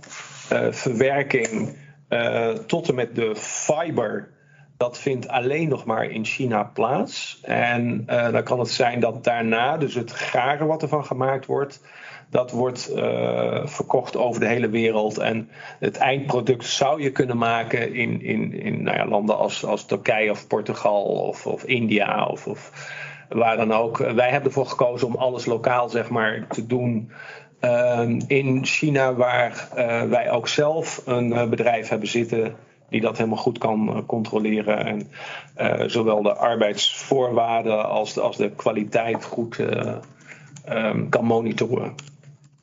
uh, 0.52 0.72
verwerking 0.72 1.76
uh, 2.08 2.48
tot 2.48 2.88
en 2.88 2.94
met 2.94 3.14
de 3.14 3.36
fiber, 3.36 4.28
dat 4.76 4.98
vindt 4.98 5.28
alleen 5.28 5.68
nog 5.68 5.84
maar 5.84 6.04
in 6.04 6.24
China 6.24 6.62
plaats. 6.62 7.40
En 7.42 8.04
dan 8.06 8.42
kan 8.42 8.58
het 8.58 8.70
zijn 8.70 9.00
dat 9.00 9.24
daarna, 9.24 9.76
dus 9.76 9.94
het 9.94 10.12
garen 10.12 10.66
wat 10.66 10.82
ervan 10.82 11.04
gemaakt 11.04 11.46
wordt, 11.46 11.80
dat 12.30 12.50
wordt 12.50 12.90
uh, 12.96 13.66
verkocht 13.66 14.16
over 14.16 14.40
de 14.40 14.46
hele 14.46 14.68
wereld. 14.68 15.18
En 15.18 15.48
het 15.78 15.96
eindproduct 15.96 16.64
zou 16.64 17.02
je 17.02 17.10
kunnen 17.10 17.36
maken 17.36 17.94
in, 17.94 18.22
in, 18.22 18.52
in 18.60 18.82
nou 18.82 18.96
ja, 18.96 19.06
landen 19.06 19.38
als, 19.38 19.64
als 19.64 19.84
Turkije 19.84 20.30
of 20.30 20.46
Portugal 20.46 21.02
of, 21.02 21.46
of 21.46 21.64
India 21.64 22.26
of, 22.26 22.46
of 22.46 22.72
waar 23.28 23.56
dan 23.56 23.72
ook. 23.72 23.96
Wij 23.96 24.30
hebben 24.30 24.48
ervoor 24.48 24.66
gekozen 24.66 25.06
om 25.06 25.16
alles 25.16 25.46
lokaal 25.46 25.88
zeg 25.88 26.08
maar, 26.08 26.46
te 26.48 26.66
doen. 26.66 27.10
Uh, 27.60 28.08
in 28.26 28.64
China, 28.64 29.14
waar 29.14 29.68
uh, 29.76 30.02
wij 30.02 30.30
ook 30.30 30.48
zelf 30.48 31.02
een 31.04 31.32
uh, 31.32 31.48
bedrijf 31.48 31.88
hebben 31.88 32.08
zitten 32.08 32.56
die 32.88 33.00
dat 33.00 33.16
helemaal 33.16 33.38
goed 33.38 33.58
kan 33.58 34.04
controleren. 34.06 34.84
En 34.86 35.10
zowel 35.90 36.22
de 36.22 36.34
arbeidsvoorwaarden 36.34 37.88
als 37.88 38.14
de, 38.14 38.20
als 38.20 38.36
de 38.36 38.50
kwaliteit 38.50 39.24
goed 39.24 39.58
um, 40.68 41.08
kan 41.08 41.24
monitoren. 41.24 41.94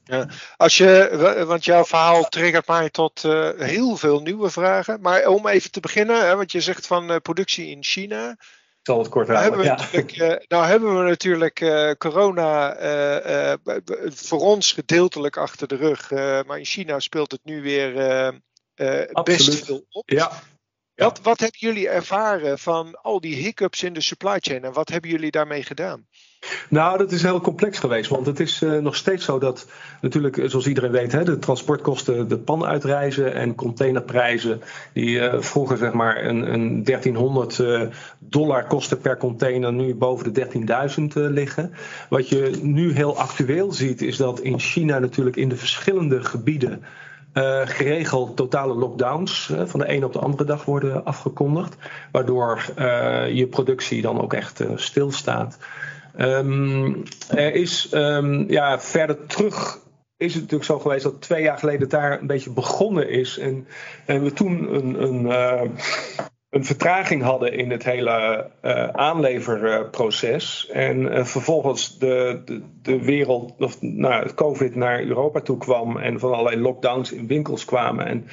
Ja, 0.08 0.28
als 0.58 0.78
je, 0.78 1.44
want 1.48 1.66
jouw 1.66 1.86
verhaal 1.86 2.24
triggert 2.24 2.68
mij 2.68 2.90
tot 2.90 3.24
uh, 3.24 3.50
heel 3.58 3.96
veel 3.96 4.22
nieuwe 4.22 4.50
vragen. 4.50 5.02
Maar 5.02 5.28
om 5.28 5.48
even 5.48 5.72
te 5.72 5.80
beginnen, 5.80 6.28
hè, 6.28 6.36
want 6.36 6.52
je 6.52 6.62
zegt 6.62 6.88
van 6.88 7.12
uh, 7.12 7.18
productie 7.22 7.68
in 7.68 7.84
China. 7.84 8.30
Ik 8.30 8.94
zal 8.94 9.00
het 9.00 9.10
kort 9.10 9.28
houden. 9.28 9.58
Nou 9.58 9.68
hebben 9.68 9.92
we 9.92 10.14
ja. 10.18 10.32
uh, 10.32 10.40
nou 10.48 10.66
hebben 10.66 10.98
we 10.98 11.10
natuurlijk 11.10 11.60
corona 11.98 12.76
voor 14.10 14.40
ons 14.40 14.72
gedeeltelijk 14.72 15.38
achter 15.38 15.68
de 15.68 15.76
rug. 15.76 16.12
maar 16.46 16.58
in 16.58 16.66
China 16.66 17.00
speelt 17.00 17.32
het 17.32 17.42
nu 17.44 17.62
weer 17.62 17.94
best 19.24 19.66
veel 19.66 19.86
op. 19.90 20.10
Ja. 20.10 20.32
Wat, 20.98 21.22
wat 21.22 21.40
hebben 21.40 21.60
jullie 21.60 21.90
ervaren 21.90 22.60
van 22.60 23.02
al 23.02 23.22
die 23.22 23.36
hiccups 23.36 23.84
in 23.84 23.94
de 23.94 24.02
supply 24.02 24.38
chain 24.40 24.64
en 24.64 24.74
wat 24.74 24.90
hebben 24.90 25.10
jullie 25.10 25.32
daarmee 25.32 25.64
gedaan? 25.64 26.06
Nou, 26.70 26.98
dat 26.98 27.12
is 27.12 27.22
heel 27.22 27.42
complex 27.42 27.80
geweest. 27.80 28.10
Want 28.10 28.26
het 28.26 28.40
is 28.40 28.62
uh, 28.62 28.80
nog 28.80 28.96
steeds 28.96 29.26
zo 29.26 29.40
dat, 29.40 29.68
natuurlijk, 30.02 30.38
eh, 30.38 30.50
zoals 30.50 30.68
iedereen 30.68 30.92
weet, 30.92 31.12
hè, 31.12 31.24
de 31.24 31.40
transportkosten 31.40 32.28
de 32.28 32.38
pan 32.38 32.66
uitreizen 32.66 33.34
en 33.34 33.56
containerprijzen, 33.56 34.62
die 34.94 35.20
uh, 35.20 35.42
vroeger 35.42 35.78
zeg 35.78 35.94
maar 35.94 36.26
een, 36.26 36.54
een 36.54 36.84
1300 36.84 37.60
uh, 37.60 37.82
dollar 38.20 38.68
kosten 38.68 38.98
per 38.98 39.18
container, 39.18 39.74
nu 39.74 39.96
boven 39.96 40.34
de 40.34 40.48
13.000 41.00 41.32
liggen. 41.32 41.74
Wat 42.10 42.30
je 42.30 42.60
nu 42.62 42.94
heel 42.94 43.18
actueel 43.18 43.72
ziet, 43.72 44.02
is 44.02 44.18
dat 44.18 44.40
in 44.40 44.60
China 44.60 45.00
natuurlijk 45.00 45.36
in 45.36 45.50
de 45.50 45.58
verschillende 45.58 46.24
gebieden 46.24 46.84
geregeld 47.66 48.36
totale 48.36 48.74
lockdowns 48.74 49.54
van 49.66 49.80
de 49.80 49.90
een 49.90 50.04
op 50.04 50.14
de 50.14 50.20
andere 50.20 50.44
dag 50.44 50.66
worden 50.66 51.06
afgekondigd. 51.06 51.76
Waardoor 52.12 52.66
uh, 52.80 53.30
je 53.30 53.48
productie 53.48 54.02
dan 54.02 54.22
ook 54.22 54.34
echt 54.34 54.64
stilstaat. 54.76 55.58
Um, 56.20 57.04
er 57.30 57.54
is 57.54 57.90
um, 57.94 58.50
ja, 58.50 58.80
verder 58.80 59.26
terug 59.26 59.80
is 60.18 60.34
het 60.34 60.42
natuurlijk 60.42 60.70
zo 60.70 60.80
geweest 60.80 61.04
dat 61.04 61.22
twee 61.22 61.44
jaar 61.44 61.58
geleden 61.58 61.90
daar 61.90 62.20
een 62.22 62.28
beetje 62.28 62.50
begonnen 62.50 63.10
is. 63.10 63.38
En, 63.38 63.68
en 64.06 64.24
we 64.24 64.34
toen 64.34 64.76
een, 64.76 65.04
een, 65.04 65.72
een 66.50 66.66
vertraging 66.66 67.22
hadden 67.22 67.54
in 67.54 67.72
het 67.72 67.84
hele 67.84 68.50
uh, 68.62 68.88
aanleverproces. 68.88 70.68
En 70.68 71.02
uh, 71.02 71.26
vervolgens 71.26 71.98
de, 71.98 72.44
de, 72.82 73.04
wereld, 73.04 73.54
of 73.58 73.82
nou, 73.82 74.24
het 74.24 74.34
COVID 74.34 74.76
naar 74.76 75.04
Europa 75.04 75.42
toe 75.42 75.58
kwam 75.58 75.98
en 75.98 76.20
van 76.20 76.34
allerlei 76.34 76.62
lockdowns 76.62 77.12
in 77.12 77.28
winkels 77.28 77.66
kwamen. 77.66 78.06
En 78.06 78.28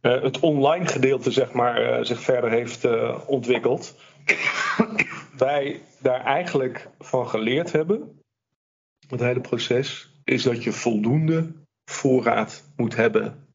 het 0.00 0.40
online 0.40 0.86
gedeelte 0.86 1.30
zeg 1.30 1.52
maar, 1.52 2.06
zich 2.06 2.20
verder 2.20 2.50
heeft 2.50 2.86
ontwikkeld 3.26 3.94
wij 5.36 5.80
daar 5.98 6.24
eigenlijk 6.24 6.88
van 6.98 7.28
geleerd 7.28 7.72
hebben, 7.72 8.20
het 9.08 9.20
hele 9.20 9.40
proces, 9.40 10.20
is 10.24 10.42
dat 10.42 10.62
je 10.64 10.72
voldoende 10.72 11.52
voorraad 11.84 12.72
moet 12.76 12.96
hebben 12.96 13.47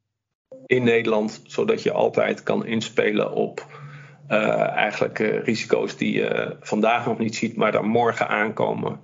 in 0.66 0.84
Nederland, 0.84 1.42
zodat 1.46 1.84
je 1.84 1.92
altijd 1.92 2.44
kan 2.44 2.66
inspelen 2.66 3.32
op 3.32 3.82
uh, 4.30 4.70
eigenlijk 4.70 5.20
uh, 5.20 5.44
risico's 5.44 5.98
die 5.98 6.14
je 6.14 6.58
vandaag 6.60 7.06
nog 7.06 7.18
niet 7.20 7.36
ziet, 7.36 7.56
maar 7.56 7.72
dan 7.72 7.86
morgen 7.86 8.28
aankomen. 8.28 9.00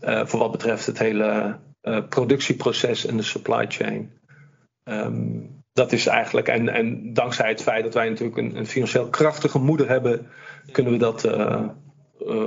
Uh, 0.00 0.26
voor 0.26 0.38
wat 0.38 0.50
betreft 0.50 0.86
het 0.86 0.98
hele 0.98 1.58
productieproces 2.08 3.06
en 3.06 3.16
de 3.16 3.22
supply 3.22 3.66
chain. 3.68 4.18
Um, 4.84 5.54
dat 5.72 5.92
is 5.92 6.06
eigenlijk, 6.06 6.48
en, 6.48 6.68
en 6.68 7.12
dankzij 7.12 7.48
het 7.48 7.62
feit 7.62 7.84
dat 7.84 7.94
wij 7.94 8.08
natuurlijk 8.08 8.36
een, 8.36 8.56
een 8.56 8.66
financieel 8.66 9.08
krachtige 9.08 9.58
moeder 9.58 9.88
hebben, 9.88 10.30
kunnen 10.72 10.92
we 10.92 10.98
dat 10.98 11.30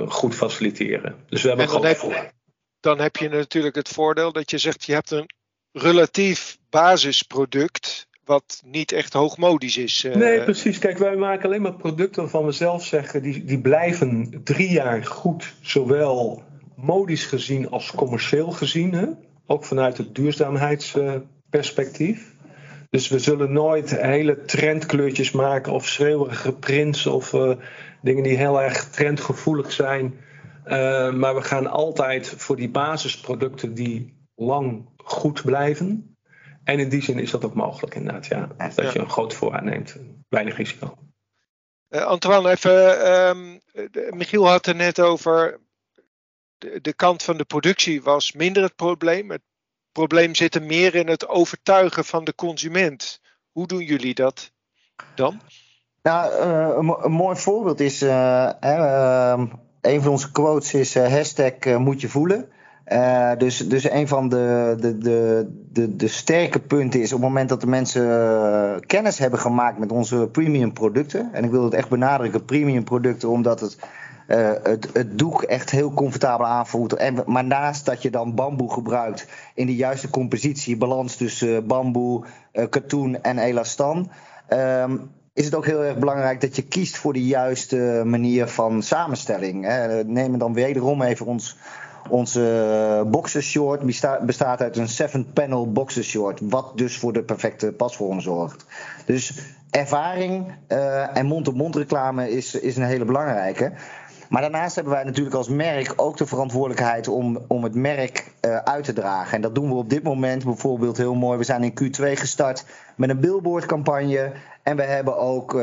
goed 0.08 0.34
faciliteren. 0.34 1.14
Dus 1.28 1.42
we 1.42 1.48
hebben 1.48 1.66
en 1.66 1.72
dan 1.72 1.84
heb, 1.84 2.32
dan 2.80 2.98
heb 2.98 3.16
je 3.16 3.28
natuurlijk 3.28 3.74
het 3.74 3.88
voordeel 3.88 4.32
dat 4.32 4.50
je 4.50 4.58
zegt 4.58 4.84
je 4.84 4.92
hebt 4.92 5.10
een 5.10 5.30
relatief 5.72 6.58
basisproduct 6.70 8.08
wat 8.30 8.62
niet 8.64 8.92
echt 8.92 9.12
hoogmodisch 9.12 9.76
is. 9.76 10.04
Uh... 10.04 10.14
Nee, 10.14 10.44
precies. 10.44 10.78
Kijk, 10.78 10.98
wij 10.98 11.16
maken 11.16 11.44
alleen 11.44 11.62
maar 11.62 11.74
producten 11.74 12.22
waarvan 12.22 12.44
we 12.44 12.52
zelf 12.52 12.84
zeggen 12.84 13.22
die, 13.22 13.44
die 13.44 13.60
blijven 13.60 14.40
drie 14.44 14.70
jaar 14.70 15.04
goed, 15.04 15.54
zowel 15.60 16.42
modisch 16.76 17.24
gezien 17.24 17.70
als 17.70 17.90
commercieel 17.90 18.50
gezien. 18.50 18.92
Hè? 18.92 19.06
Ook 19.46 19.64
vanuit 19.64 19.98
het 19.98 20.14
duurzaamheidsperspectief. 20.14 22.32
Dus 22.90 23.08
we 23.08 23.18
zullen 23.18 23.52
nooit 23.52 24.00
hele 24.00 24.44
trendkleurtjes 24.44 25.30
maken 25.30 25.72
of 25.72 25.86
schreeuwerige 25.86 26.52
prints 26.52 27.06
of 27.06 27.32
uh, 27.32 27.52
dingen 28.02 28.22
die 28.22 28.36
heel 28.36 28.62
erg 28.62 28.90
trendgevoelig 28.90 29.72
zijn. 29.72 30.14
Uh, 30.66 31.12
maar 31.12 31.34
we 31.34 31.42
gaan 31.42 31.66
altijd 31.66 32.34
voor 32.36 32.56
die 32.56 32.70
basisproducten 32.70 33.74
die 33.74 34.14
lang 34.36 34.88
goed 34.96 35.42
blijven. 35.44 36.09
En 36.70 36.78
in 36.78 36.88
die 36.88 37.02
zin 37.02 37.18
is 37.18 37.30
dat 37.30 37.44
ook 37.44 37.54
mogelijk 37.54 37.94
inderdaad, 37.94 38.26
ja. 38.26 38.48
Dat 38.74 38.92
je 38.92 38.98
een 38.98 39.10
groot 39.10 39.34
voorraad 39.34 39.62
neemt, 39.62 39.96
weinig 40.28 40.56
risico. 40.56 40.98
Uh, 41.88 42.02
Antoine, 42.02 42.50
even, 42.50 43.10
um, 43.12 43.60
Michiel 44.10 44.48
had 44.48 44.66
het 44.66 44.76
net 44.76 45.00
over 45.00 45.60
de, 46.58 46.80
de, 46.80 46.92
kant 46.92 47.22
van 47.22 47.36
de 47.36 47.44
productie 47.44 48.02
was 48.02 48.32
minder 48.32 48.62
het 48.62 48.76
probleem. 48.76 49.30
Het 49.30 49.42
probleem 49.92 50.34
zit 50.34 50.54
er 50.54 50.62
meer 50.62 50.94
in 50.94 51.08
het 51.08 51.28
overtuigen 51.28 52.04
van 52.04 52.24
de 52.24 52.34
consument. 52.34 53.20
Hoe 53.52 53.66
doen 53.66 53.84
jullie 53.84 54.14
dat 54.14 54.52
dan? 55.14 55.40
Nou, 56.02 56.32
uh, 56.32 56.76
een, 56.76 57.04
een, 57.04 57.12
mooi 57.12 57.36
voorbeeld 57.36 57.80
is, 57.80 58.02
uh, 58.02 58.50
uh, 58.64 59.42
een 59.80 60.02
van 60.02 60.10
onze 60.10 60.32
quotes 60.32 60.74
is 60.74 60.94
hashtag 60.94 61.78
moet 61.78 62.00
je 62.00 62.08
voelen. 62.08 62.52
Dus, 63.38 63.68
dus 63.68 63.90
een 63.90 64.08
van 64.08 64.28
de, 64.28 64.76
de, 64.80 64.98
de, 64.98 65.46
de, 65.72 65.96
de 65.96 66.08
sterke 66.08 66.58
punten 66.58 67.00
is 67.00 67.12
op 67.12 67.18
het 67.18 67.28
moment 67.28 67.48
dat 67.48 67.60
de 67.60 67.66
mensen 67.66 68.86
kennis 68.86 69.18
hebben 69.18 69.38
gemaakt 69.38 69.78
met 69.78 69.92
onze 69.92 70.28
premium 70.32 70.72
producten. 70.72 71.28
En 71.32 71.44
ik 71.44 71.50
wil 71.50 71.64
het 71.64 71.74
echt 71.74 71.88
benadrukken, 71.88 72.44
premium 72.44 72.84
producten, 72.84 73.28
omdat 73.28 73.60
het 73.60 73.78
uh, 74.28 74.50
het, 74.62 74.88
het 74.92 75.18
doek 75.18 75.42
echt 75.42 75.70
heel 75.70 75.92
comfortabel 75.92 76.46
aanvoelt. 76.46 76.92
En, 76.92 77.22
maar 77.26 77.44
naast 77.44 77.86
dat 77.86 78.02
je 78.02 78.10
dan 78.10 78.34
bamboe 78.34 78.72
gebruikt 78.72 79.26
in 79.54 79.66
de 79.66 79.76
juiste 79.76 80.10
compositie, 80.10 80.76
balans 80.76 81.16
tussen 81.16 81.66
bamboe, 81.66 82.24
katoen 82.68 83.22
en 83.22 83.38
elastan. 83.38 84.10
Um, 84.48 85.10
is 85.32 85.44
het 85.44 85.54
ook 85.54 85.66
heel 85.66 85.84
erg 85.84 85.98
belangrijk 85.98 86.40
dat 86.40 86.56
je 86.56 86.62
kiest 86.62 86.96
voor 86.96 87.12
de 87.12 87.24
juiste 87.24 88.02
manier 88.04 88.48
van 88.48 88.82
samenstelling. 88.82 89.64
Hè. 89.64 90.04
Neem 90.04 90.38
dan 90.38 90.54
wederom 90.54 91.02
even 91.02 91.26
ons, 91.26 91.56
onze 92.08 93.06
boxershort. 93.06 93.82
Bestaat, 94.26 94.62
uit 94.62 94.76
een 94.76 94.88
7-panel 94.88 95.72
boxershort. 95.72 96.40
Wat 96.42 96.72
dus 96.74 96.98
voor 96.98 97.12
de 97.12 97.22
perfecte 97.22 97.72
pasvorm 97.72 98.20
zorgt. 98.20 98.64
Dus 99.04 99.32
ervaring 99.70 100.52
uh, 100.68 101.16
en 101.16 101.26
mond-op-mond 101.26 101.76
reclame 101.76 102.30
is, 102.30 102.54
is 102.54 102.76
een 102.76 102.82
hele 102.82 103.04
belangrijke. 103.04 103.72
Maar 104.28 104.42
daarnaast 104.42 104.74
hebben 104.74 104.92
wij 104.92 105.04
natuurlijk 105.04 105.36
als 105.36 105.48
merk 105.48 105.92
ook 105.96 106.16
de 106.16 106.26
verantwoordelijkheid 106.26 107.08
om, 107.08 107.38
om 107.48 107.64
het 107.64 107.74
merk 107.74 108.32
uh, 108.40 108.56
uit 108.56 108.84
te 108.84 108.92
dragen. 108.92 109.34
En 109.34 109.40
dat 109.40 109.54
doen 109.54 109.68
we 109.68 109.74
op 109.74 109.90
dit 109.90 110.02
moment 110.02 110.44
bijvoorbeeld 110.44 110.96
heel 110.96 111.14
mooi. 111.14 111.38
We 111.38 111.44
zijn 111.44 111.62
in 111.62 111.78
Q2 111.82 112.04
gestart 112.12 112.64
met 112.96 113.10
een 113.10 113.20
billboardcampagne. 113.20 114.32
En 114.62 114.76
we 114.76 114.82
hebben 114.82 115.18
ook 115.18 115.60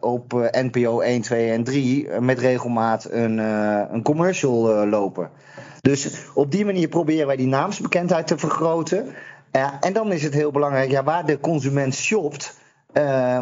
op 0.00 0.50
NPO 0.52 1.00
1, 1.00 1.22
2 1.22 1.50
en 1.50 1.64
3 1.64 2.08
met 2.20 2.38
regelmaat 2.38 3.10
een, 3.10 3.38
een 3.38 4.02
commercial 4.02 4.86
lopen. 4.86 5.30
Dus 5.88 6.10
op 6.34 6.50
die 6.50 6.64
manier 6.64 6.88
proberen 6.88 7.26
wij 7.26 7.36
die 7.36 7.46
naamsbekendheid 7.46 8.26
te 8.26 8.38
vergroten. 8.38 9.06
en 9.80 9.92
dan 9.92 10.12
is 10.12 10.22
het 10.22 10.34
heel 10.34 10.50
belangrijk, 10.50 10.90
ja, 10.90 11.04
waar 11.04 11.26
de 11.26 11.40
consument 11.40 11.94
shopt, 11.94 12.54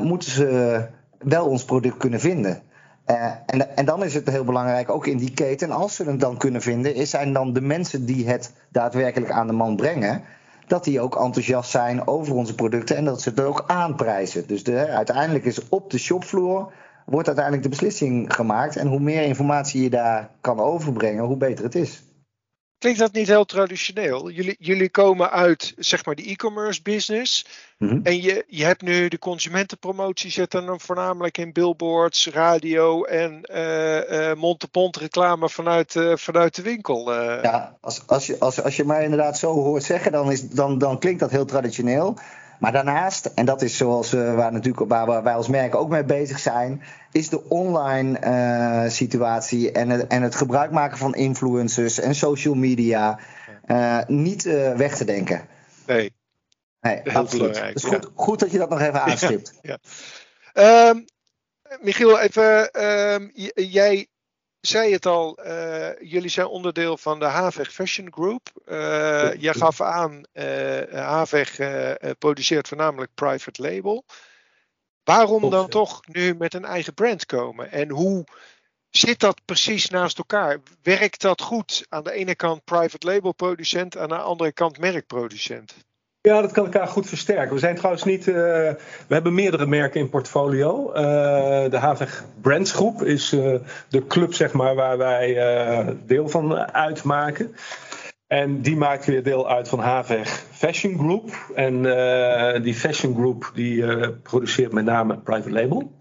moeten 0.01 0.31
ze 0.31 0.81
wel 1.19 1.47
ons 1.47 1.65
product 1.65 1.97
kunnen 1.97 2.21
vinden. 2.21 2.63
Uh, 3.07 3.25
en, 3.47 3.77
en, 3.77 3.85
dan 3.85 4.05
is 4.05 4.15
het 4.15 4.31
heel 4.31 4.45
belangrijk, 4.45 4.91
ook 4.91 5.07
in 5.07 5.17
die 5.17 5.33
keten, 5.33 5.71
als 5.71 5.95
ze 5.95 6.05
het 6.05 6.21
dan 6.21 6.37
kunnen 6.37 6.61
vinden, 6.61 6.95
is 6.95 7.11
zijn 7.11 7.33
dan 7.33 7.53
de 7.53 7.61
mensen 7.61 8.07
die 8.07 8.29
het 8.29 8.53
daadwerkelijk 8.69 9.33
aan 9.33 9.47
de 9.47 9.53
man 9.53 9.77
brengen, 9.77 10.23
dat 10.67 10.85
die 10.85 11.01
ook 11.01 11.17
enthousiast 11.17 11.71
zijn 11.71 12.07
over 12.07 12.35
onze 12.35 12.55
producten 12.55 12.97
en 12.97 13.05
dat 13.05 13.23
ze 13.23 13.29
het 13.29 13.41
ook 13.41 13.65
aanprijzen. 13.67 14.47
Dus 14.47 14.65
de, 14.65 14.89
uiteindelijk 14.89 15.45
is 15.45 15.69
op 15.69 15.91
de 15.91 15.99
shopvloer 15.99 16.73
wordt 17.05 17.27
uiteindelijk 17.27 17.65
de 17.65 17.71
beslissing 17.71 18.35
gemaakt. 18.35 18.77
En 18.77 18.87
hoe 18.87 19.01
meer 19.01 19.23
informatie 19.23 19.83
je 19.83 19.91
daar 19.91 20.31
kan 20.41 20.61
overbrengen, 20.61 21.25
hoe 21.25 21.37
beter 21.37 21.65
het 21.65 21.75
is. 21.75 22.03
Klinkt 22.87 23.05
dat 23.05 23.13
niet 23.13 23.29
heel 23.29 23.45
traditioneel? 23.45 24.31
Jullie, 24.31 24.57
jullie 24.59 24.91
komen 24.91 25.31
uit 25.31 25.75
zeg 25.77 26.05
maar 26.05 26.15
de 26.15 26.23
e-commerce 26.23 26.83
business. 26.83 27.47
Mm-hmm. 27.79 28.01
En 28.03 28.23
je, 28.23 28.45
je 28.49 28.65
hebt 28.65 28.83
nu 28.83 29.09
de 29.09 29.19
consumentenpromotie 29.19 30.31
zit 30.31 30.51
dan 30.51 30.81
voornamelijk 30.81 31.39
in 31.39 31.53
billboards, 31.53 32.27
radio 32.27 33.05
en 33.05 33.41
uh, 33.53 34.11
uh, 34.11 34.35
mond-to-mond 34.35 34.97
reclame 34.97 35.49
vanuit, 35.49 35.95
uh, 35.95 36.17
vanuit 36.17 36.55
de 36.55 36.63
winkel. 36.63 37.13
Ja, 37.15 37.77
als, 37.81 38.07
als, 38.07 38.27
je, 38.27 38.39
als, 38.39 38.63
als 38.63 38.77
je 38.77 38.85
mij 38.85 39.03
inderdaad 39.03 39.39
zo 39.39 39.53
hoort 39.53 39.85
zeggen, 39.85 40.13
dan, 40.13 40.31
is, 40.31 40.49
dan, 40.49 40.79
dan 40.79 40.99
klinkt 40.99 41.21
dat 41.21 41.31
heel 41.31 41.45
traditioneel. 41.45 42.19
Maar 42.59 42.73
daarnaast, 42.73 43.27
en 43.27 43.45
dat 43.45 43.63
is 43.63 43.77
zoals 43.77 44.15
uh, 44.15 44.35
waar, 44.35 44.53
natuurlijk, 44.53 44.89
waar 44.89 45.23
wij 45.23 45.35
als 45.35 45.49
merk 45.49 45.75
ook 45.75 45.89
mee 45.89 46.05
bezig 46.05 46.39
zijn, 46.39 46.83
is 47.13 47.29
de 47.29 47.49
online 47.49 48.21
uh, 48.25 48.91
situatie 48.91 49.73
en 49.73 49.89
het, 49.91 50.07
en 50.07 50.23
het 50.23 50.35
gebruik 50.35 50.71
maken 50.71 50.99
van 50.99 51.15
influencers 51.15 52.01
en 52.01 52.15
social 52.15 52.55
media 52.55 53.19
uh, 53.67 53.99
niet 54.07 54.43
weg 54.77 54.97
te 54.97 55.05
denken. 55.05 55.47
Nee. 55.87 56.15
Nee, 56.81 57.01
Heel 57.03 57.13
absoluut. 57.13 57.47
Belangrijk, 57.47 57.75
dus 57.75 57.85
goed, 57.85 58.03
ja. 58.03 58.11
goed 58.15 58.39
dat 58.39 58.51
je 58.51 58.59
dat 58.59 58.71
nog 58.71 58.81
even 58.81 59.03
aanstipt. 59.07 59.59
Ja, 59.63 59.79
ja. 60.55 60.89
Um, 60.89 61.05
Michiel, 61.81 62.19
even, 62.19 62.85
um, 62.85 63.31
jij 63.55 64.07
zei 64.67 64.93
het 64.93 65.07
al, 65.07 65.39
uh, 65.47 66.01
jullie 66.01 66.29
zijn 66.29 66.47
onderdeel 66.47 66.97
van 66.97 67.19
de 67.19 67.25
Haveg 67.25 67.73
Fashion 67.73 68.13
Group. 68.13 68.51
Uh, 68.67 69.35
jij 69.35 69.55
gaf 69.55 69.81
aan, 69.81 70.23
uh, 70.33 70.83
Haveg 70.93 71.59
produceert 72.19 72.69
voornamelijk 72.69 73.15
private 73.15 73.63
label. 73.63 74.05
Waarom 75.05 75.51
dan 75.51 75.69
toch 75.69 76.07
nu 76.07 76.35
met 76.35 76.55
een 76.55 76.65
eigen 76.65 76.95
brand 76.95 77.27
komen? 77.27 77.71
En 77.71 77.91
hoe 77.91 78.25
zit 78.91 79.21
dat 79.21 79.41
precies 79.45 79.91
naast 79.91 80.19
elkaar? 80.19 80.61
Werkt 80.83 81.21
dat 81.21 81.41
goed? 81.41 81.87
Aan 81.89 82.05
de 82.05 82.13
ene 82.13 82.35
kant 82.35 82.65
private 82.65 83.07
label 83.07 83.33
producent, 83.33 83.97
aan 83.97 84.09
de 84.09 84.17
andere 84.17 84.53
kant 84.53 84.79
merkproducent. 84.79 85.75
Ja, 86.27 86.41
dat 86.41 86.53
kan 86.53 86.65
elkaar 86.65 86.87
goed 86.87 87.09
versterken. 87.09 87.55
We 87.55 87.59
zijn 87.59 87.77
trouwens 87.77 88.05
niet. 88.05 88.27
Uh, 88.27 88.35
we 88.35 89.15
hebben 89.15 89.35
meerdere 89.35 89.67
merken 89.67 90.01
in 90.01 90.09
portfolio. 90.09 90.89
Uh, 90.89 90.95
de 91.71 91.77
Haveg 91.77 92.25
Brands 92.41 92.73
Groep 92.73 93.03
is 93.03 93.33
uh, 93.33 93.55
de 93.89 94.07
club, 94.07 94.35
zeg 94.35 94.53
maar, 94.53 94.75
waar 94.75 94.99
wij 94.99 95.35
deel 96.07 96.29
van 96.29 96.57
uitmaken. 96.73 97.55
En 98.27 98.61
die 98.61 98.77
maakt 98.77 99.05
weer 99.05 99.23
deel 99.23 99.49
uit 99.49 99.69
van 99.69 99.79
Haveg 99.79 100.45
Fashion 100.51 100.99
Group. 100.99 101.31
En 101.55 101.83
die 102.63 102.75
Fashion 102.75 103.15
Group 103.15 103.51
die 103.55 103.85
produceert 104.23 104.73
met 104.73 104.85
name 104.85 105.19
private 105.19 105.51
label. 105.51 105.93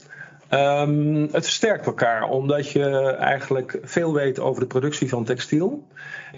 Um, 0.52 1.22
het 1.22 1.44
versterkt 1.44 1.86
elkaar 1.86 2.30
omdat 2.30 2.72
je 2.72 3.16
eigenlijk 3.20 3.80
veel 3.84 4.14
weet 4.14 4.40
over 4.40 4.62
de 4.62 4.68
productie 4.68 5.10
van 5.10 5.24
textiel. 5.24 5.88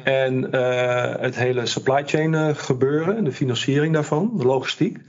En 0.03 0.55
uh, 0.55 1.15
het 1.19 1.35
hele 1.35 1.65
supply 1.65 2.03
chain 2.05 2.33
uh, 2.33 2.49
gebeuren, 2.53 3.23
de 3.23 3.31
financiering 3.31 3.93
daarvan, 3.93 4.31
de 4.33 4.45
logistiek. 4.45 4.99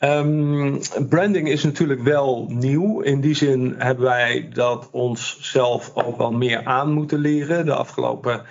Um, 0.00 0.80
branding 1.08 1.48
is 1.48 1.64
natuurlijk 1.64 2.02
wel 2.02 2.46
nieuw. 2.48 3.00
In 3.00 3.20
die 3.20 3.34
zin 3.34 3.74
hebben 3.78 4.04
wij 4.04 4.48
dat 4.52 4.88
onszelf 4.90 5.90
ook 5.94 6.18
wel 6.18 6.32
meer 6.32 6.64
aan 6.64 6.92
moeten 6.92 7.18
leren. 7.18 7.66
De 7.66 7.74
afgelopen 7.74 8.42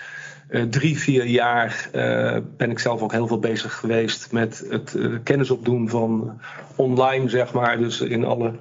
uh, 0.49 0.63
drie, 0.63 0.99
vier 0.99 1.25
jaar 1.25 1.89
ben 2.57 2.71
ik 2.71 2.79
zelf 2.79 3.01
ook 3.01 3.11
heel 3.11 3.27
veel 3.27 3.39
bezig 3.39 3.73
geweest 3.73 4.31
met 4.31 4.65
het 4.69 4.97
kennis 5.23 5.51
opdoen 5.51 5.89
van 5.89 6.39
online, 6.75 7.29
zeg 7.29 7.53
maar. 7.53 7.77
Dus 7.77 8.01
in 8.01 8.25
alle 8.25 8.51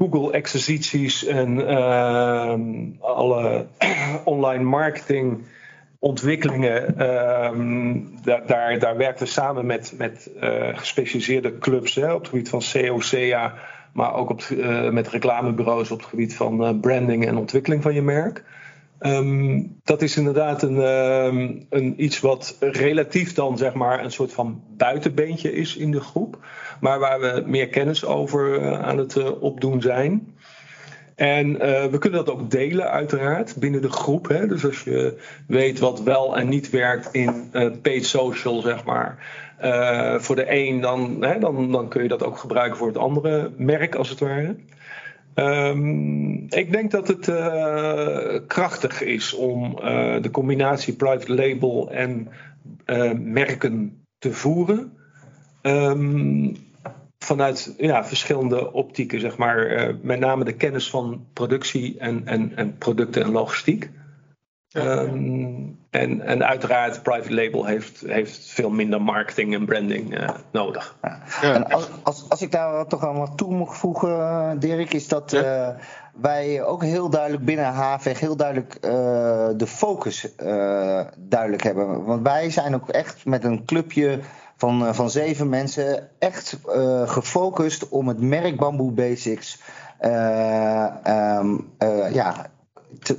Google-exercities 0.00 1.24
en 1.24 1.58
uh, 1.58 2.54
alle 3.00 3.66
online 4.24 4.64
marketing 4.64 5.44
ontwikkelingen. 5.98 6.94
Uh, 6.98 7.50
daar, 8.24 8.46
daar, 8.46 8.78
daar 8.78 8.96
werken 8.96 9.24
we 9.24 9.30
samen 9.30 9.66
met, 9.66 9.94
met 9.98 10.30
uh, 10.42 10.78
gespecialiseerde 10.78 11.58
clubs 11.58 11.94
hè, 11.94 12.12
op 12.12 12.20
het 12.20 12.28
gebied 12.28 12.48
van 12.48 12.62
COCA, 12.72 13.54
maar 13.92 14.14
ook 14.14 14.30
op, 14.30 14.42
uh, 14.50 14.90
met 14.90 15.08
reclamebureaus 15.08 15.90
op 15.90 15.98
het 15.98 16.08
gebied 16.08 16.36
van 16.36 16.62
uh, 16.62 16.80
branding 16.80 17.26
en 17.26 17.36
ontwikkeling 17.36 17.82
van 17.82 17.94
je 17.94 18.02
merk. 18.02 18.44
Um, 19.02 19.80
dat 19.84 20.02
is 20.02 20.16
inderdaad 20.16 20.62
een, 20.62 20.76
um, 20.76 21.66
een, 21.70 22.04
iets 22.04 22.20
wat 22.20 22.56
relatief 22.60 23.32
dan 23.34 23.58
zeg 23.58 23.74
maar 23.74 24.04
een 24.04 24.12
soort 24.12 24.32
van 24.32 24.62
buitenbeentje 24.76 25.52
is 25.52 25.76
in 25.76 25.90
de 25.90 26.00
groep. 26.00 26.38
Maar 26.80 26.98
waar 26.98 27.20
we 27.20 27.42
meer 27.46 27.68
kennis 27.68 28.04
over 28.04 28.60
uh, 28.60 28.80
aan 28.80 28.98
het 28.98 29.16
uh, 29.16 29.42
opdoen 29.42 29.82
zijn. 29.82 30.34
En 31.14 31.50
uh, 31.50 31.84
we 31.84 31.98
kunnen 31.98 32.24
dat 32.24 32.34
ook 32.34 32.50
delen 32.50 32.90
uiteraard 32.90 33.56
binnen 33.56 33.82
de 33.82 33.90
groep. 33.90 34.28
Hè? 34.28 34.46
Dus 34.46 34.64
als 34.64 34.82
je 34.82 35.20
weet 35.46 35.78
wat 35.78 36.02
wel 36.02 36.36
en 36.36 36.48
niet 36.48 36.70
werkt 36.70 37.08
in 37.12 37.50
paid 37.82 38.06
social 38.06 38.60
zeg 38.60 38.84
maar. 38.84 39.18
voor 40.20 40.36
de 40.36 40.46
een 40.48 40.80
dan, 40.80 41.16
hè, 41.20 41.38
dan, 41.38 41.72
dan 41.72 41.88
kun 41.88 42.02
je 42.02 42.08
dat 42.08 42.24
ook 42.24 42.38
gebruiken 42.38 42.78
voor 42.78 42.86
het 42.86 42.98
andere 42.98 43.50
merk 43.56 43.94
als 43.94 44.08
het 44.08 44.20
ware. 44.20 44.54
Um, 45.40 46.46
ik 46.48 46.72
denk 46.72 46.90
dat 46.90 47.08
het 47.08 47.28
uh, 47.28 48.38
krachtig 48.46 49.02
is 49.02 49.34
om 49.34 49.78
uh, 49.82 50.22
de 50.22 50.30
combinatie 50.30 50.94
private 50.94 51.34
label 51.34 51.90
en 51.90 52.28
uh, 52.86 53.12
merken 53.12 54.04
te 54.18 54.32
voeren. 54.32 54.92
Um, 55.62 56.56
vanuit 57.18 57.74
ja, 57.78 58.04
verschillende 58.04 58.72
optieken, 58.72 59.20
zeg 59.20 59.36
maar. 59.36 59.94
met 60.02 60.20
name 60.20 60.44
de 60.44 60.56
kennis 60.56 60.90
van 60.90 61.26
productie 61.32 61.98
en, 61.98 62.26
en, 62.26 62.56
en 62.56 62.78
producten 62.78 63.22
en 63.22 63.30
logistiek. 63.30 63.90
Um, 64.72 65.78
en, 65.90 66.20
en 66.20 66.44
uiteraard, 66.44 67.02
private 67.02 67.34
label 67.34 67.64
heeft, 67.64 68.00
heeft 68.06 68.46
veel 68.46 68.70
minder 68.70 69.02
marketing 69.02 69.54
en 69.54 69.66
branding 69.66 70.20
uh, 70.20 70.28
nodig. 70.52 70.96
Ja. 71.02 71.54
En 71.54 71.66
als, 71.66 71.88
als, 72.02 72.26
als 72.28 72.42
ik 72.42 72.52
daar 72.52 72.86
toch 72.86 73.04
aan 73.04 73.18
wat 73.18 73.36
toe 73.36 73.54
mag 73.54 73.76
voegen, 73.76 74.60
Dirk, 74.60 74.92
is 74.92 75.08
dat 75.08 75.30
ja. 75.30 75.68
uh, 75.68 75.74
wij 76.14 76.64
ook 76.64 76.82
heel 76.82 77.10
duidelijk 77.10 77.44
binnen 77.44 77.64
HVG 77.64 78.20
heel 78.20 78.36
duidelijk 78.36 78.74
uh, 78.74 78.90
de 79.56 79.66
focus 79.66 80.34
duidelijk 81.16 81.62
hebben. 81.62 82.04
Want 82.04 82.22
wij 82.22 82.50
zijn 82.50 82.74
ook 82.74 82.88
echt 82.88 83.24
met 83.24 83.44
een 83.44 83.64
clubje 83.64 84.18
van, 84.56 84.94
van 84.94 85.10
zeven 85.10 85.48
mensen 85.48 86.08
echt 86.18 86.58
gefocust 87.04 87.88
om 87.88 88.08
het 88.08 88.20
merk 88.20 88.56
Bamboo 88.56 88.90
Basics 88.90 89.60
um, 90.00 91.70
ja, 92.12 92.50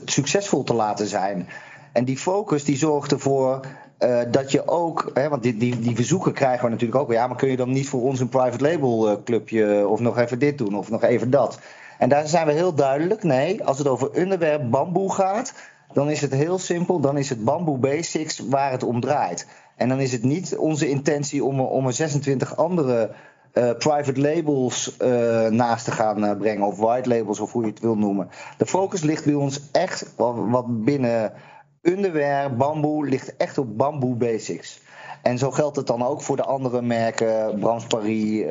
succesvol 0.05 0.63
te 0.63 0.73
laten 0.73 1.07
zijn. 1.07 1.47
En 1.91 2.05
die 2.05 2.17
focus 2.17 2.63
die 2.63 2.77
zorgt 2.77 3.11
ervoor 3.11 3.65
uh, 3.99 4.19
dat 4.31 4.51
je 4.51 4.67
ook, 4.67 5.11
hè, 5.13 5.29
want 5.29 5.43
die, 5.43 5.57
die, 5.57 5.79
die 5.79 5.95
verzoeken 5.95 6.33
krijgen 6.33 6.63
we 6.65 6.71
natuurlijk 6.71 7.01
ook. 7.01 7.11
Ja, 7.11 7.27
maar 7.27 7.37
kun 7.37 7.49
je 7.49 7.57
dan 7.57 7.71
niet 7.71 7.89
voor 7.89 8.01
ons 8.01 8.19
een 8.19 8.29
private 8.29 8.63
label 8.63 9.11
uh, 9.11 9.17
clubje 9.23 9.87
of 9.87 9.99
nog 9.99 10.17
even 10.17 10.39
dit 10.39 10.57
doen 10.57 10.77
of 10.77 10.89
nog 10.89 11.03
even 11.03 11.29
dat? 11.29 11.59
En 11.97 12.09
daar 12.09 12.27
zijn 12.27 12.45
we 12.45 12.51
heel 12.51 12.73
duidelijk. 12.73 13.23
Nee, 13.23 13.63
als 13.63 13.77
het 13.77 13.87
over 13.87 14.11
onderwerp 14.11 14.71
bamboe 14.71 15.13
gaat, 15.13 15.53
dan 15.93 16.09
is 16.09 16.21
het 16.21 16.33
heel 16.33 16.59
simpel. 16.59 16.99
Dan 16.99 17.17
is 17.17 17.29
het 17.29 17.43
bamboe 17.43 17.77
basics 17.77 18.39
waar 18.39 18.71
het 18.71 18.83
om 18.83 18.99
draait. 18.99 19.47
En 19.75 19.89
dan 19.89 19.99
is 19.99 20.11
het 20.11 20.23
niet 20.23 20.57
onze 20.57 20.89
intentie 20.89 21.43
om, 21.43 21.59
om 21.59 21.87
er 21.87 21.93
26 21.93 22.57
andere 22.57 23.11
uh, 23.53 23.71
private 23.77 24.19
labels 24.19 24.95
uh, 25.01 25.47
naast 25.47 25.85
te 25.85 25.91
gaan 25.91 26.23
uh, 26.23 26.37
brengen. 26.37 26.67
Of 26.67 26.77
white 26.77 27.09
labels, 27.09 27.39
of 27.39 27.51
hoe 27.51 27.63
je 27.63 27.69
het 27.69 27.79
wil 27.79 27.95
noemen. 27.95 28.29
De 28.57 28.65
focus 28.65 29.01
ligt 29.01 29.25
bij 29.25 29.33
ons 29.33 29.61
echt, 29.71 30.13
wat, 30.15 30.83
binnen 30.83 31.33
underwear, 31.81 32.55
bamboe, 32.55 33.07
ligt 33.09 33.37
echt 33.37 33.57
op 33.57 33.77
bamboe 33.77 34.15
basics. 34.15 34.81
En 35.21 35.37
zo 35.37 35.51
geldt 35.51 35.75
het 35.75 35.87
dan 35.87 36.05
ook 36.05 36.21
voor 36.21 36.35
de 36.35 36.43
andere 36.43 36.81
merken, 36.81 37.59
Brams 37.59 37.85
Paris, 37.85 38.45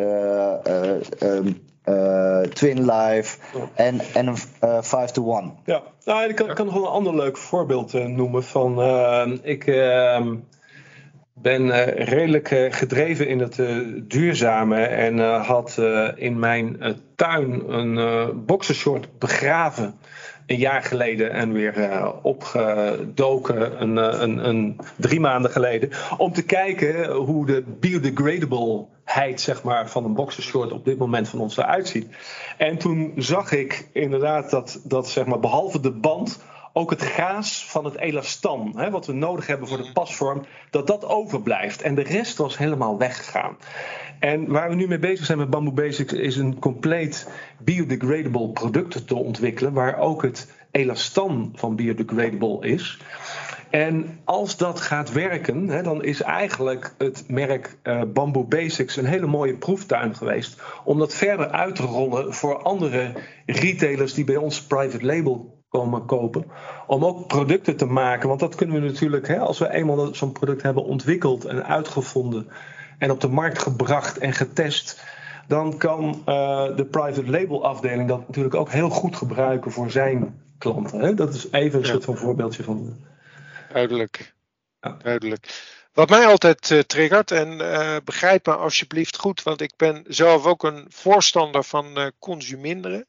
um, 1.22 1.68
Twin 2.52 2.84
Life 2.84 3.38
en, 3.74 4.00
en 4.14 4.26
een 4.26 4.36
5 4.82 5.10
to 5.10 5.36
1. 5.36 5.54
Ja, 5.64 5.82
nou, 6.04 6.28
ik 6.28 6.36
kan, 6.36 6.48
ik 6.48 6.54
kan 6.54 6.66
nog 6.66 6.74
wel 6.74 6.84
een 6.84 6.90
ander 6.90 7.14
leuk 7.14 7.36
voorbeeld 7.36 7.92
noemen 7.92 8.44
van 8.44 8.82
ik 9.42 9.66
ehm, 9.66 10.34
ben 11.42 11.66
uh, 11.66 11.86
redelijk 11.86 12.50
uh, 12.50 12.72
gedreven 12.72 13.28
in 13.28 13.38
het 13.38 13.58
uh, 13.58 13.78
duurzame 14.02 14.82
en 14.82 15.18
had 15.42 15.80
in 16.16 16.38
mijn 16.38 16.82
tuin 17.16 17.72
een 17.72 18.44
boxershort 18.46 19.18
begraven 19.18 19.94
een 20.50 20.58
jaar 20.58 20.82
geleden 20.82 21.30
en 21.30 21.52
weer 21.52 22.12
opgedoken 22.22 23.82
een, 23.82 23.96
een, 24.22 24.48
een, 24.48 24.80
drie 24.96 25.20
maanden 25.20 25.50
geleden 25.50 25.90
om 26.16 26.32
te 26.32 26.44
kijken 26.44 27.12
hoe 27.12 27.46
de 27.46 27.64
biodegradableheid 27.80 29.40
zeg 29.40 29.62
maar, 29.62 29.88
van 29.88 30.04
een 30.04 30.14
boxershort 30.14 30.72
op 30.72 30.84
dit 30.84 30.98
moment 30.98 31.28
van 31.28 31.40
ons 31.40 31.56
eruit 31.56 31.88
ziet. 31.88 32.06
En 32.58 32.78
toen 32.78 33.12
zag 33.16 33.52
ik 33.52 33.88
inderdaad 33.92 34.50
dat, 34.50 34.80
dat 34.84 35.08
zeg 35.08 35.26
maar, 35.26 35.40
behalve 35.40 35.80
de 35.80 35.92
band 35.92 36.40
ook 36.72 36.90
het 36.90 37.02
gaas 37.02 37.66
van 37.66 37.84
het 37.84 37.98
elastan, 37.98 38.72
hè, 38.76 38.90
wat 38.90 39.06
we 39.06 39.12
nodig 39.12 39.46
hebben 39.46 39.68
voor 39.68 39.76
de 39.76 39.92
pasvorm, 39.92 40.44
dat 40.70 40.86
dat 40.86 41.04
overblijft. 41.04 41.82
En 41.82 41.94
de 41.94 42.02
rest 42.02 42.36
was 42.36 42.58
helemaal 42.58 42.98
weggegaan. 42.98 43.56
En 44.18 44.46
waar 44.46 44.68
we 44.68 44.74
nu 44.74 44.86
mee 44.88 44.98
bezig 44.98 45.26
zijn 45.26 45.38
met 45.38 45.50
Bamboo 45.50 45.72
Basics 45.72 46.12
is 46.12 46.36
een 46.36 46.58
compleet 46.58 47.28
biodegradable 47.58 48.48
product 48.48 49.06
te 49.06 49.14
ontwikkelen, 49.14 49.72
waar 49.72 49.98
ook 49.98 50.22
het 50.22 50.52
elastan 50.70 51.52
van 51.54 51.76
biodegradable 51.76 52.66
is. 52.66 53.00
En 53.70 54.20
als 54.24 54.56
dat 54.56 54.80
gaat 54.80 55.12
werken, 55.12 55.68
hè, 55.68 55.82
dan 55.82 56.04
is 56.04 56.22
eigenlijk 56.22 56.94
het 56.98 57.24
merk 57.28 57.76
uh, 57.82 58.02
Bamboo 58.12 58.44
Basics 58.44 58.96
een 58.96 59.04
hele 59.04 59.26
mooie 59.26 59.56
proeftuin 59.56 60.14
geweest. 60.14 60.62
Om 60.84 60.98
dat 60.98 61.14
verder 61.14 61.50
uit 61.50 61.76
te 61.76 61.82
rollen 61.82 62.34
voor 62.34 62.62
andere 62.62 63.12
retailers 63.46 64.14
die 64.14 64.24
bij 64.24 64.36
ons 64.36 64.62
private 64.62 65.06
label 65.06 65.59
komen 65.70 66.04
kopen. 66.04 66.44
Om 66.86 67.04
ook 67.04 67.26
producten 67.26 67.76
te 67.76 67.86
maken. 67.86 68.28
Want 68.28 68.40
dat 68.40 68.54
kunnen 68.54 68.82
we 68.82 68.88
natuurlijk, 68.88 69.28
hè, 69.28 69.38
als 69.38 69.58
we 69.58 69.72
eenmaal 69.72 70.14
zo'n 70.14 70.32
product 70.32 70.62
hebben 70.62 70.84
ontwikkeld 70.84 71.44
en 71.44 71.66
uitgevonden. 71.66 72.48
en 72.98 73.10
op 73.10 73.20
de 73.20 73.28
markt 73.28 73.58
gebracht 73.58 74.18
en 74.18 74.32
getest. 74.32 75.02
dan 75.46 75.78
kan 75.78 76.22
uh, 76.26 76.76
de 76.76 76.86
private 76.90 77.30
label 77.30 77.64
afdeling 77.64 78.08
dat 78.08 78.26
natuurlijk 78.26 78.54
ook 78.54 78.70
heel 78.70 78.90
goed 78.90 79.16
gebruiken 79.16 79.70
voor 79.70 79.90
zijn 79.90 80.42
klanten. 80.58 81.00
Hè? 81.00 81.14
Dat 81.14 81.34
is 81.34 81.50
even 81.50 81.78
een 81.78 81.86
soort 81.86 82.04
van 82.04 82.16
voorbeeldje 82.16 82.62
van. 82.62 82.96
Duidelijk. 83.72 84.34
Ja. 84.80 84.96
Duidelijk. 85.02 85.48
Wat 85.92 86.08
mij 86.08 86.26
altijd 86.26 86.70
uh, 86.70 86.78
triggert, 86.78 87.30
en 87.30 87.60
uh, 87.60 87.96
begrijp 88.04 88.46
me 88.46 88.54
alsjeblieft 88.54 89.18
goed, 89.18 89.42
want 89.42 89.60
ik 89.60 89.72
ben 89.76 90.04
zelf 90.08 90.46
ook 90.46 90.62
een 90.62 90.86
voorstander 90.88 91.64
van 91.64 92.12
consuminderen. 92.18 93.06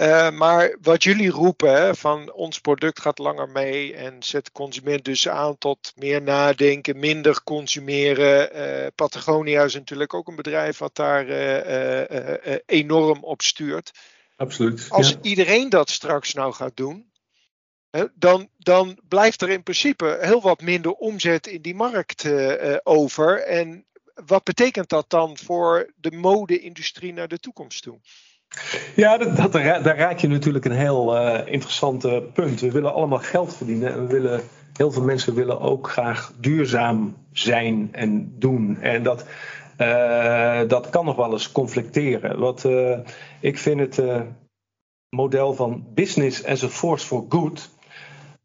Uh, 0.00 0.30
maar 0.30 0.76
wat 0.80 1.02
jullie 1.02 1.30
roepen, 1.30 1.72
hè, 1.72 1.94
van 1.94 2.32
ons 2.32 2.58
product 2.60 3.00
gaat 3.00 3.18
langer 3.18 3.48
mee 3.48 3.94
en 3.94 4.22
zet 4.22 4.44
de 4.44 4.52
consument 4.52 5.04
dus 5.04 5.28
aan 5.28 5.58
tot 5.58 5.92
meer 5.96 6.22
nadenken, 6.22 6.98
minder 6.98 7.42
consumeren. 7.42 8.56
Uh, 8.56 8.86
Patagonia 8.94 9.62
is 9.64 9.74
natuurlijk 9.74 10.14
ook 10.14 10.28
een 10.28 10.36
bedrijf 10.36 10.78
wat 10.78 10.94
daar 10.96 11.28
uh, 11.28 12.56
enorm 12.66 13.24
op 13.24 13.42
stuurt. 13.42 13.90
Absoluut. 14.36 14.86
Als 14.88 15.16
iedereen 15.22 15.68
dat 15.68 15.90
straks 15.90 16.34
nou 16.34 16.52
gaat 16.52 16.76
doen, 16.76 17.10
hè, 17.90 18.04
dan, 18.14 18.48
dan 18.58 19.00
blijft 19.08 19.42
er 19.42 19.50
in 19.50 19.62
principe 19.62 20.18
heel 20.20 20.40
wat 20.40 20.60
minder 20.60 20.92
omzet 20.92 21.46
in 21.46 21.62
die 21.62 21.74
markt 21.74 22.26
over. 22.82 23.42
En 23.42 23.86
wat 24.24 24.44
betekent 24.44 24.88
dat 24.88 25.10
dan 25.10 25.38
voor 25.38 25.92
de 25.96 26.10
mode-industrie 26.10 27.12
naar 27.12 27.28
de 27.28 27.38
toekomst 27.38 27.82
toe? 27.82 28.00
Ja, 28.96 29.16
dat, 29.16 29.36
dat, 29.36 29.52
daar 29.52 29.96
raak 29.96 30.18
je 30.18 30.28
natuurlijk 30.28 30.64
een 30.64 30.72
heel 30.72 31.16
uh, 31.16 31.38
interessant 31.44 32.32
punt. 32.32 32.60
We 32.60 32.70
willen 32.70 32.94
allemaal 32.94 33.18
geld 33.18 33.56
verdienen 33.56 33.92
en 33.92 34.06
we 34.06 34.12
willen, 34.12 34.40
heel 34.72 34.90
veel 34.90 35.02
mensen 35.02 35.34
willen 35.34 35.60
ook 35.60 35.90
graag 35.90 36.32
duurzaam 36.40 37.16
zijn 37.32 37.88
en 37.92 38.34
doen. 38.38 38.78
En 38.80 39.02
dat, 39.02 39.26
uh, 39.78 40.60
dat 40.68 40.90
kan 40.90 41.04
nog 41.04 41.16
wel 41.16 41.32
eens 41.32 41.52
conflicteren. 41.52 42.38
Wat, 42.38 42.68
ik 43.40 43.58
vind 43.58 43.80
het 43.80 44.02
model 45.08 45.54
van 45.54 45.84
business 45.94 46.44
as 46.44 46.64
a 46.64 46.68
force 46.68 47.06
for 47.06 47.24
good 47.28 47.70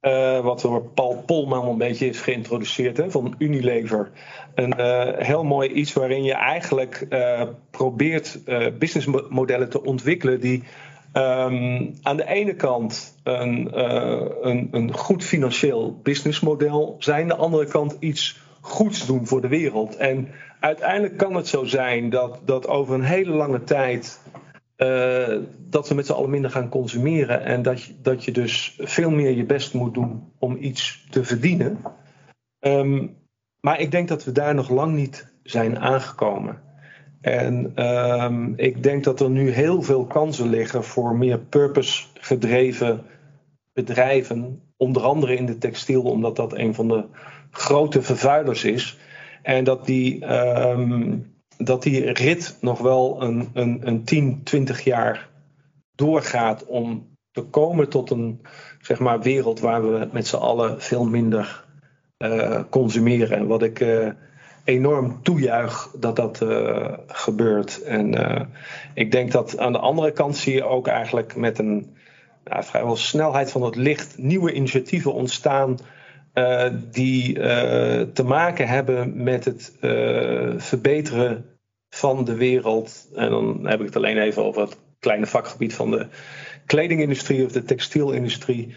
uh, 0.05 0.39
wat 0.39 0.61
door 0.61 0.81
Paul 0.81 1.23
Polman 1.25 1.67
een 1.67 1.77
beetje 1.77 2.07
is 2.07 2.21
geïntroduceerd 2.21 2.97
hè, 2.97 3.11
van 3.11 3.35
Unilever. 3.37 4.11
Een 4.55 4.73
uh, 4.79 5.03
heel 5.17 5.43
mooi 5.43 5.69
iets 5.69 5.93
waarin 5.93 6.23
je 6.23 6.33
eigenlijk 6.33 7.05
uh, 7.09 7.41
probeert 7.69 8.39
businessmodellen 8.79 9.69
te 9.69 9.83
ontwikkelen 9.83 10.39
die 10.39 10.63
um, 11.13 11.95
aan 12.01 12.17
de 12.17 12.27
ene 12.27 12.55
kant 12.55 13.19
een, 13.23 13.69
een, 14.47 14.67
een 14.71 14.93
goed 14.93 15.23
financieel 15.23 15.99
businessmodel 16.03 16.95
zijn, 16.99 17.21
aan 17.21 17.27
de 17.27 17.35
andere 17.35 17.65
kant 17.65 17.97
iets 17.99 18.39
goeds 18.61 19.05
doen 19.05 19.27
voor 19.27 19.41
de 19.41 19.47
wereld. 19.47 19.95
En 19.95 20.27
uiteindelijk 20.59 21.17
kan 21.17 21.35
het 21.35 21.47
zo 21.47 21.63
zijn 21.63 22.09
dat, 22.09 22.39
dat 22.45 22.67
over 22.67 22.95
een 22.95 23.03
hele 23.03 23.31
lange 23.31 23.63
tijd 23.63 24.19
uh, 24.77 25.41
dat 25.57 25.87
we 25.87 25.95
met 25.95 26.05
z'n 26.05 26.11
allen 26.11 26.29
minder 26.29 26.51
gaan 26.51 26.69
consumeren 26.69 27.43
en 27.43 27.61
dat 27.61 27.81
je, 27.81 27.93
dat 28.01 28.23
je 28.23 28.31
dus 28.31 28.77
veel 28.79 29.09
meer 29.09 29.31
je 29.31 29.45
best 29.45 29.73
moet 29.73 29.93
doen 29.93 30.31
om 30.39 30.57
iets 30.59 31.05
te 31.09 31.23
verdienen. 31.23 31.77
Um, 32.59 33.17
maar 33.59 33.79
ik 33.79 33.91
denk 33.91 34.07
dat 34.07 34.23
we 34.23 34.31
daar 34.31 34.55
nog 34.55 34.69
lang 34.69 34.95
niet 34.95 35.33
zijn 35.43 35.79
aangekomen. 35.79 36.61
En 37.21 37.83
um, 37.85 38.53
ik 38.57 38.83
denk 38.83 39.03
dat 39.03 39.19
er 39.19 39.29
nu 39.29 39.49
heel 39.49 39.81
veel 39.81 40.05
kansen 40.05 40.49
liggen 40.49 40.83
voor 40.83 41.15
meer 41.15 41.39
purpose 41.39 42.05
gedreven 42.13 43.03
bedrijven. 43.73 44.61
Onder 44.77 45.03
andere 45.03 45.35
in 45.35 45.45
de 45.45 45.57
textiel, 45.57 46.01
omdat 46.01 46.35
dat 46.35 46.57
een 46.57 46.73
van 46.73 46.87
de 46.87 47.05
grote 47.51 48.01
vervuilers 48.01 48.63
is. 48.63 48.97
En 49.41 49.63
dat 49.63 49.85
die 49.85 50.33
um, 50.33 51.34
dat 51.57 51.83
die 51.83 52.11
rit 52.11 52.57
nog 52.61 52.79
wel 52.79 53.21
een, 53.21 53.49
een, 53.53 53.81
een 53.83 54.03
10, 54.03 54.43
20 54.43 54.81
jaar 54.81 55.29
doorgaat 55.95 56.65
om 56.65 57.07
te 57.31 57.41
komen 57.41 57.89
tot 57.89 58.09
een 58.09 58.41
zeg 58.81 58.99
maar, 58.99 59.21
wereld 59.21 59.59
waar 59.59 59.91
we 59.91 60.07
met 60.11 60.27
z'n 60.27 60.35
allen 60.35 60.81
veel 60.81 61.05
minder 61.05 61.65
uh, 62.17 62.59
consumeren. 62.69 63.37
En 63.37 63.47
wat 63.47 63.63
ik 63.63 63.79
uh, 63.79 64.09
enorm 64.63 65.23
toejuich 65.23 65.91
dat 65.99 66.15
dat 66.15 66.41
uh, 66.41 66.93
gebeurt. 67.07 67.81
En 67.83 68.15
ik 68.93 69.11
denk 69.11 69.31
dat 69.31 69.57
aan 69.57 69.71
de 69.71 69.79
andere 69.79 70.11
kant 70.11 70.37
zie 70.37 70.53
je 70.53 70.63
ook 70.63 70.87
eigenlijk 70.87 71.35
met 71.35 71.59
een 71.59 71.95
nou, 72.43 72.63
vrijwel 72.63 72.95
snelheid 72.95 73.51
van 73.51 73.61
het 73.61 73.75
licht 73.75 74.17
nieuwe 74.17 74.53
initiatieven 74.53 75.13
ontstaan. 75.13 75.77
Uh, 76.35 76.65
die 76.91 77.37
uh, 77.37 77.43
te 78.01 78.23
maken 78.23 78.67
hebben 78.67 79.23
met 79.23 79.45
het 79.45 79.77
uh, 79.81 80.53
verbeteren 80.57 81.45
van 81.89 82.25
de 82.25 82.35
wereld. 82.35 83.07
En 83.13 83.29
dan 83.29 83.67
heb 83.67 83.79
ik 83.79 83.85
het 83.85 83.95
alleen 83.95 84.17
even 84.17 84.43
over 84.43 84.61
het 84.61 84.77
kleine 84.99 85.25
vakgebied 85.25 85.73
van 85.73 85.91
de 85.91 86.07
kledingindustrie 86.65 87.45
of 87.45 87.51
de 87.51 87.63
textielindustrie. 87.63 88.75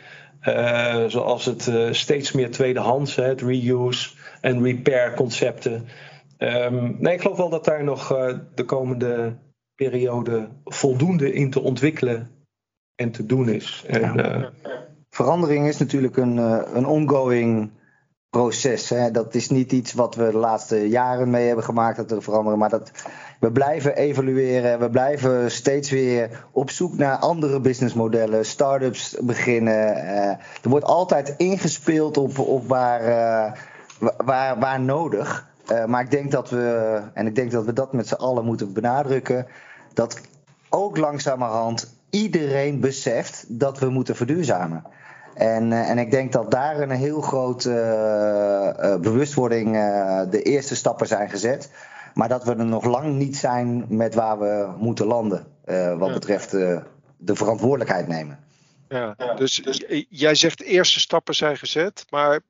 zoals 1.07 1.45
het 1.45 1.71
steeds 1.91 2.33
meer 2.33 2.51
tweedehands, 2.51 3.15
het 3.15 3.43
reuse 3.43 4.11
en 4.41 4.63
repair 4.63 5.15
concepten. 5.15 5.87
Um, 6.39 6.97
nee, 6.99 7.15
ik 7.15 7.21
geloof 7.21 7.37
wel 7.37 7.49
dat 7.49 7.65
daar 7.65 7.85
nog 7.85 8.09
de 8.55 8.65
komende 8.65 9.37
periode 9.75 10.49
voldoende 10.65 11.33
in 11.33 11.51
te 11.51 11.61
ontwikkelen 11.61 12.31
en 12.95 13.11
te 13.11 13.27
doen 13.27 13.49
is. 13.49 13.85
En, 13.87 14.01
ja 14.01 14.53
verandering 15.25 15.67
is 15.67 15.79
natuurlijk 15.79 16.17
een, 16.17 16.39
eh, 16.39 16.61
een 16.73 16.87
ongoing 16.87 17.71
proces. 18.31 18.89
Hè. 18.89 19.11
Dat 19.11 19.35
is 19.35 19.51
niet 19.51 19.73
iets 19.73 19.93
wat 19.93 20.15
we 20.15 20.31
de 20.31 20.37
laatste 20.37 20.89
jaren 20.89 21.31
mee 21.31 21.47
hebben 21.47 21.65
gemaakt 21.65 21.97
dat 21.97 22.11
we 22.11 22.21
veranderen. 22.21 22.59
Maar 22.59 22.69
dat, 22.69 22.91
we 23.41 23.53
blijven 23.53 23.97
evalueren. 23.97 24.79
We 24.79 24.91
blijven 24.91 25.51
steeds 25.51 25.91
weer 25.91 26.45
op 26.53 26.71
zoek 26.71 26.97
naar 26.97 27.17
andere 27.17 27.61
businessmodellen. 27.61 28.47
Start-ups 28.47 29.17
beginnen. 29.21 29.97
Uh, 29.97 30.29
er 30.63 30.69
wordt 30.69 30.85
altijd 30.85 31.35
ingespeeld 31.37 32.17
op, 32.17 32.39
op 32.39 32.69
waar, 32.69 33.01
uh, 33.03 33.53
waar, 34.17 34.59
waar 34.59 34.81
nodig. 34.81 35.47
Maar 35.87 36.03
ik 36.03 36.11
denk 36.11 36.31
dat 36.31 36.51
we, 36.51 37.01
en 37.15 37.27
ik 37.27 37.35
denk 37.35 37.51
dat 37.51 37.65
we 37.65 37.73
dat 37.73 37.93
met 37.93 38.09
z'n 38.09 38.15
allen 38.15 38.45
moeten 38.45 38.73
benadrukken. 38.73 39.47
Dat 39.95 40.21
ook 40.69 40.97
langzamerhand 40.97 41.95
iedereen 42.11 42.81
beseft 42.81 43.45
dat 43.49 43.79
we 43.79 43.89
moeten 43.89 44.17
verduurzamen. 44.17 44.83
En, 45.39 45.71
uh, 45.71 45.91
en 45.91 45.99
ik 45.99 46.11
denk 46.11 46.33
dat 46.33 46.51
daar 46.51 46.81
een 46.81 46.91
heel 46.91 47.21
grote 47.21 47.71
uh, 47.71 48.97
bewustwording 48.97 49.73
de 50.31 50.43
eerste 50.43 50.77
stappen 50.77 51.07
zijn 51.07 51.31
gezet. 51.31 51.71
Maar 52.15 52.29
dat 52.29 52.45
we 52.45 52.55
er 52.55 52.65
nog 52.65 52.85
lang 52.85 53.15
niet 53.15 53.37
zijn 53.37 53.85
met 53.89 54.15
waar 54.15 54.39
we 54.39 54.69
moeten 54.79 55.07
landen. 55.07 55.47
wat 55.99 56.13
betreft 56.13 56.51
de 56.51 57.35
verantwoordelijkheid 57.35 58.09
nemen. 58.09 58.39
Ja, 58.89 59.15
dus, 59.37 59.63
jij 60.09 60.35
zegt 60.35 60.59
de 60.59 60.65
eerste 60.65 61.01
stappen 61.01 61.35
zijn 61.35 61.57
gezet. 61.57 62.05
Maar 62.11 62.41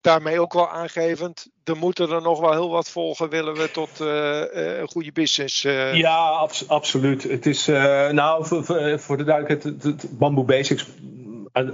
daarmee 0.00 0.40
ook 0.40 0.52
wel 0.52 0.68
aangevend, 0.68 1.46
er 1.64 1.76
moeten 1.76 2.10
er 2.10 2.22
nog 2.22 2.40
wel 2.40 2.52
heel 2.52 2.70
wat 2.70 2.90
volgen, 2.90 3.28
willen 3.28 3.54
we 3.54 3.70
tot 3.70 4.00
uh, 4.00 4.78
een 4.80 4.88
goede 4.88 5.12
business. 5.12 5.64
Uh... 5.64 5.94
Ja, 5.94 6.16
abs 6.16 6.68
absoluut. 6.68 7.22
Het 7.22 7.46
is, 7.46 7.68
uh, 7.68 8.08
nou, 8.08 8.46
voor, 8.46 8.64
voor, 9.00 9.16
de 9.16 9.24
duidelijkheid, 9.24 9.74
het, 9.74 9.82
het 9.82 10.18
Bamboo 10.18 10.44
Basics 10.44 10.86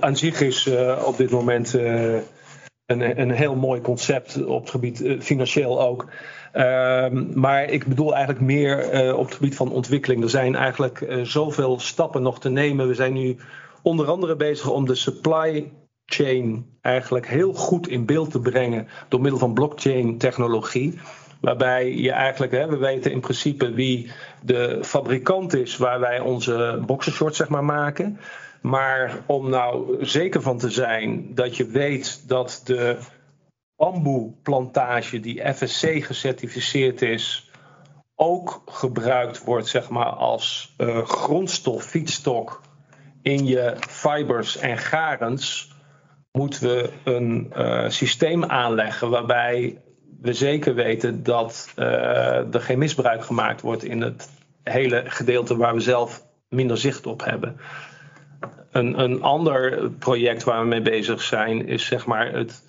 aan, 0.01 0.17
zich 0.17 0.41
is 0.41 0.71
op 1.05 1.17
dit 1.17 1.31
moment 1.31 1.73
een, 1.73 3.21
een 3.21 3.31
heel 3.31 3.55
mooi 3.55 3.81
concept 3.81 4.45
op 4.45 4.61
het 4.61 4.71
gebied 4.71 5.17
financieel 5.19 5.83
ook. 5.83 6.09
Ehm, 6.53 7.41
maar 7.41 7.65
ik 7.65 7.87
bedoel 7.87 8.15
eigenlijk 8.15 8.45
meer 8.45 8.79
op 9.17 9.25
het 9.25 9.35
gebied 9.35 9.57
van 9.57 9.73
ontwikkeling. 9.73 10.23
Er 10.23 10.31
zijn 10.31 10.55
eigenlijk 10.55 11.07
zoveel 11.23 11.81
stappen 11.81 12.23
nog 12.23 12.41
te 12.41 12.51
nemen. 12.51 12.89
We 12.89 12.95
zijn 12.95 13.13
nu 13.13 13.37
onder 13.83 14.07
andere 14.07 14.37
bezig 14.37 14.71
om 14.71 14.87
de 14.87 14.95
supply 14.95 15.73
chain 16.07 16.67
eigenlijk 16.81 17.27
heel 17.27 17.53
goed 17.53 17.89
in 17.89 18.07
beeld 18.07 18.31
te 18.31 18.41
brengen 18.41 18.89
door 19.09 19.21
middel 19.21 19.39
van 19.39 19.55
blockchain 19.55 20.19
technologie. 20.19 20.99
Waarbij 21.41 21.95
je 21.95 22.13
eigenlijk, 22.13 22.53
hè, 22.53 22.69
we 22.69 22.77
weten 22.77 23.13
in 23.13 23.21
principe 23.21 23.73
wie 23.73 24.11
de 24.43 24.79
fabrikant 24.83 25.55
is 25.55 25.77
waar 25.77 26.01
wij 26.01 26.21
onze 26.21 26.83
boxershorts 26.87 27.37
zeg 27.37 27.49
maar 27.49 27.65
maken. 27.65 28.19
Maar 28.61 29.19
om 29.27 29.49
nou 29.49 30.05
zeker 30.05 30.43
van 30.43 30.59
te 30.59 30.71
zijn 30.71 31.35
dat 31.35 31.57
je 31.57 31.67
weet 31.67 32.29
dat 32.29 32.61
de 32.65 32.99
bamboeplantage 33.77 35.21
die 35.21 35.55
FSC 35.55 36.05
gecertificeerd 36.05 37.03
is, 37.03 37.51
ook 38.15 38.63
gebruikt 38.67 39.45
wordt 39.45 39.67
zeg 39.67 39.89
maar, 39.89 40.11
als 40.11 40.75
uh, 40.79 41.07
grondstof, 41.07 41.85
fietsstok 41.85 42.61
in 43.23 43.47
je 43.47 43.77
fibers 43.89 44.57
en 44.57 44.79
garens 44.79 45.75
moeten 46.33 46.69
we 46.69 46.91
een 47.05 47.53
uh, 47.57 47.89
systeem 47.89 48.45
aanleggen 48.45 49.11
waarbij 49.11 49.81
we 50.21 50.33
zeker 50.33 50.75
weten 50.75 51.23
dat 51.23 51.73
uh, 51.77 52.55
er 52.55 52.61
geen 52.61 52.79
misbruik 52.79 53.25
gemaakt 53.25 53.61
wordt 53.61 53.85
in 53.85 54.01
het 54.01 54.31
hele 54.63 55.03
gedeelte 55.07 55.57
waar 55.57 55.75
we 55.75 55.81
zelf 55.81 56.23
minder 56.49 56.79
zicht 56.79 57.07
op 57.07 57.25
hebben. 57.25 57.61
Een, 58.71 59.01
een 59.01 59.23
ander 59.23 59.91
project 59.91 60.45
waar 60.45 60.61
we 60.61 60.67
mee 60.67 60.83
bezig 60.83 61.23
zijn 61.23 61.67
is 61.67 61.87
zeg 61.87 62.07
maar 62.07 62.33
het. 62.33 62.69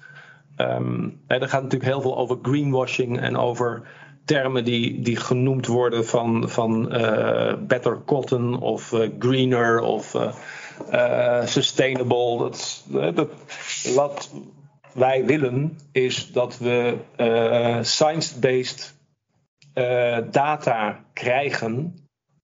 Um, 0.58 1.22
er 1.28 1.50
gaat 1.50 1.64
natuurlijk 1.64 1.92
heel 1.92 2.02
veel 2.02 2.18
over 2.18 2.38
greenwashing 2.42 3.20
en 3.20 3.38
over 3.38 3.82
termen 4.26 4.64
die, 4.64 5.02
die 5.02 5.16
genoemd 5.16 5.68
worden 5.68 6.06
van, 6.06 6.50
van 6.50 6.96
uh, 6.96 7.54
better 7.68 8.02
cotton 8.06 8.60
of 8.60 8.92
uh, 8.92 9.10
greener 9.20 9.82
of 9.82 10.14
uh, 10.92 11.46
sustainable. 11.46 12.38
Dat, 12.38 12.86
dat, 13.16 13.30
wat 13.96 14.32
wij 14.94 15.26
willen 15.26 15.78
is 15.92 16.32
dat 16.32 16.58
we 16.58 16.98
science-based 17.82 18.96
data 20.32 21.06
krijgen 21.14 21.96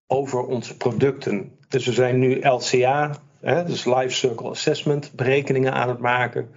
over 0.07 0.45
onze 0.45 0.77
producten. 0.77 1.57
Dus 1.67 1.85
we 1.85 1.93
zijn 1.93 2.19
nu 2.19 2.39
LCA, 2.39 3.19
dus 3.41 3.85
Life 3.85 4.09
Circle 4.09 4.49
Assessment, 4.49 5.11
berekeningen 5.15 5.73
aan 5.73 5.89
het 5.89 5.99
maken 5.99 6.49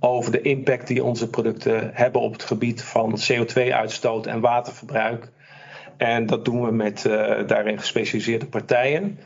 over 0.00 0.32
de 0.32 0.40
impact 0.40 0.86
die 0.86 1.04
onze 1.04 1.30
producten 1.30 1.90
hebben 1.92 2.20
op 2.20 2.32
het 2.32 2.42
gebied 2.42 2.82
van 2.82 3.18
CO2-uitstoot 3.32 4.26
en 4.26 4.40
waterverbruik. 4.40 5.30
En 5.96 6.26
dat 6.26 6.44
doen 6.44 6.64
we 6.64 6.72
met 6.72 7.04
uh, 7.04 7.46
daarin 7.46 7.78
gespecialiseerde 7.78 8.46
partijen. 8.46 9.18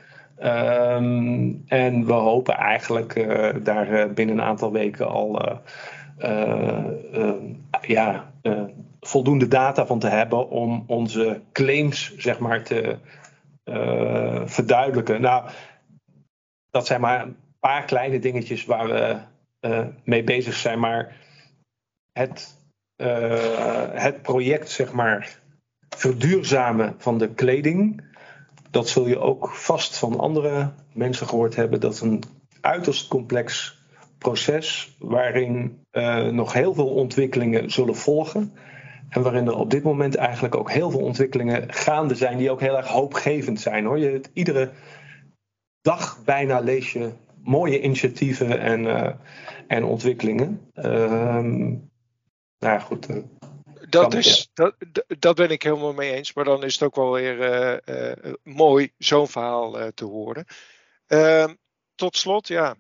Um, 0.43 1.63
en 1.67 2.07
we 2.07 2.13
hopen 2.13 2.55
eigenlijk 2.55 3.15
uh, 3.17 3.49
daar 3.63 3.93
uh, 3.93 4.13
binnen 4.15 4.39
een 4.39 4.45
aantal 4.45 4.73
weken 4.73 5.09
al 5.09 5.59
ja, 7.83 8.33
voldoende 9.01 9.49
data 9.49 9.87
van 9.87 9.99
te 9.99 10.09
hebben 10.09 10.49
om 10.49 10.85
onze 10.87 11.41
claims 11.53 12.17
zeg 12.17 12.39
maar, 12.39 12.63
te 12.63 12.97
verduidelijken. 14.45 15.21
Nou, 15.21 15.45
dat 16.71 16.87
zijn 16.87 17.01
maar 17.01 17.23
een 17.23 17.37
paar 17.61 17.85
kleine 17.85 18.19
dingetjes 18.19 18.65
waar 18.65 18.89
we 18.89 19.19
uh, 19.61 19.87
mee 20.05 20.25
bezig 20.25 20.55
zijn. 20.55 20.79
Maar 20.79 21.17
het, 22.13 22.57
uh, 22.97 23.89
het 23.93 24.23
project, 24.23 24.71
zeg 24.71 24.93
maar, 24.93 25.39
verduurzamen 25.89 26.95
van 26.99 27.19
de 27.19 27.29
kleding. 27.35 28.05
Dat 28.71 28.89
zul 28.89 29.09
je 29.09 29.19
ook 29.19 29.49
vast 29.49 29.99
van 29.99 30.19
andere 30.19 30.73
mensen 30.93 31.27
gehoord 31.27 31.57
hebben. 31.57 31.81
Dat 31.81 31.93
is 31.93 32.01
een 32.01 32.23
uiterst 32.61 33.09
complex 33.09 33.79
proces 34.19 34.97
waarin 34.99 35.85
uh, 35.93 36.27
nog 36.27 36.53
heel 36.53 36.75
veel 36.75 36.89
ontwikkelingen 36.89 37.71
zullen 37.71 37.97
volgen. 37.97 38.53
En 39.09 39.23
waarin 39.23 39.47
er 39.47 39.57
op 39.57 39.71
dit 39.71 39.83
moment 39.83 40.15
eigenlijk 40.15 40.55
ook 40.55 40.71
heel 40.71 40.91
veel 40.91 41.01
ontwikkelingen 41.01 41.73
gaande 41.73 42.15
zijn 42.15 42.39
die 42.39 42.51
ook 42.51 42.61
heel 42.61 42.77
erg 42.77 42.87
hoopgevend 42.87 43.61
zijn. 43.61 43.85
Hoor. 43.85 43.99
Je, 43.99 44.21
iedere 44.33 44.71
dag 45.83 46.25
bijna 46.25 46.61
lees 46.61 46.93
je 46.93 47.13
mooie 47.43 47.81
initiatieven 47.81 48.61
en, 48.61 48.85
uh, 48.85 49.11
en 49.67 49.85
ontwikkelingen. 49.85 50.71
Ehm, 50.75 51.69
nou 52.59 52.75
ja, 52.75 52.79
goed. 52.79 53.09
Uh, 53.09 53.17
dat, 53.89 54.15
is, 54.15 54.51
dat, 54.55 54.75
dat 55.19 55.37
ben 55.37 55.51
ik 55.51 55.63
helemaal 55.63 55.93
mee 55.93 56.13
eens. 56.13 56.33
Maar 56.33 56.45
dan 56.45 56.65
is 56.65 56.73
het 56.73 56.83
ook 56.83 56.95
wel 56.95 57.13
weer 57.13 57.39
uh, 57.89 58.33
mooi 58.43 58.93
zo'n 58.99 59.29
verhaal 59.29 59.93
te 59.95 60.05
horen. 60.05 60.45
Ehm, 61.07 61.55
tot 61.95 62.17
slot, 62.17 62.49
ja. 62.49 62.77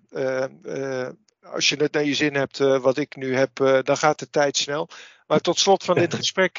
als 1.42 1.68
je 1.68 1.76
het 1.76 1.92
naar 1.92 2.05
je 2.05 2.14
zin 2.14 2.34
hebt, 2.34 2.59
wat 2.59 2.96
ik 2.96 3.16
nu 3.16 3.36
heb, 3.36 3.82
dan 3.84 3.96
gaat 3.96 4.18
de 4.18 4.30
tijd 4.30 4.57
snel. 4.57 4.88
Maar 5.26 5.40
tot 5.40 5.59
slot 5.59 5.84
van 5.84 5.94
dit 5.94 6.14
gesprek, 6.22 6.59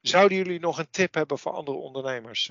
zouden 0.00 0.36
jullie 0.36 0.60
nog 0.60 0.78
een 0.78 0.90
tip 0.90 1.14
hebben 1.14 1.38
voor 1.38 1.52
andere 1.52 1.78
ondernemers? 1.78 2.50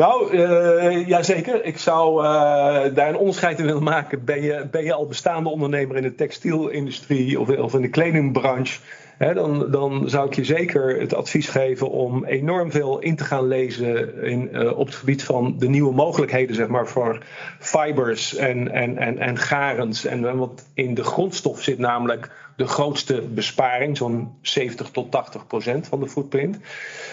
Nou, 0.00 0.36
uh, 0.36 1.06
jazeker. 1.06 1.64
Ik 1.64 1.78
zou 1.78 2.22
uh, 2.24 2.94
daar 2.94 3.08
een 3.08 3.16
onderscheid 3.16 3.58
in 3.58 3.64
willen 3.64 3.82
maken. 3.82 4.24
Ben 4.24 4.42
je, 4.42 4.66
ben 4.70 4.84
je 4.84 4.92
al 4.92 5.06
bestaande 5.06 5.48
ondernemer 5.48 5.96
in 5.96 6.02
de 6.02 6.14
textielindustrie 6.14 7.40
of, 7.40 7.48
of 7.48 7.74
in 7.74 7.80
de 7.80 7.88
kledingbranche? 7.88 8.80
Hè, 9.18 9.34
dan, 9.34 9.70
dan 9.70 10.08
zou 10.08 10.26
ik 10.26 10.34
je 10.34 10.44
zeker 10.44 11.00
het 11.00 11.14
advies 11.14 11.48
geven 11.48 11.90
om 11.90 12.24
enorm 12.24 12.70
veel 12.70 12.98
in 12.98 13.16
te 13.16 13.24
gaan 13.24 13.46
lezen 13.46 14.22
in, 14.22 14.48
uh, 14.52 14.78
op 14.78 14.86
het 14.86 14.94
gebied 14.94 15.24
van 15.24 15.54
de 15.58 15.68
nieuwe 15.68 15.94
mogelijkheden, 15.94 16.54
zeg 16.54 16.68
maar, 16.68 16.86
voor 16.86 17.24
fibers 17.58 18.36
en, 18.36 18.72
en, 18.72 18.98
en, 18.98 19.18
en 19.18 19.36
garens. 19.36 20.04
En 20.04 20.36
wat 20.36 20.64
in 20.74 20.94
de 20.94 21.04
grondstof 21.04 21.62
zit 21.62 21.78
namelijk 21.78 22.30
de 22.56 22.66
grootste 22.66 23.20
besparing, 23.20 23.96
zo'n 23.96 24.32
70 24.42 24.90
tot 24.90 25.10
80 25.10 25.46
procent 25.46 25.86
van 25.86 26.00
de 26.00 26.08
footprint. 26.08 26.58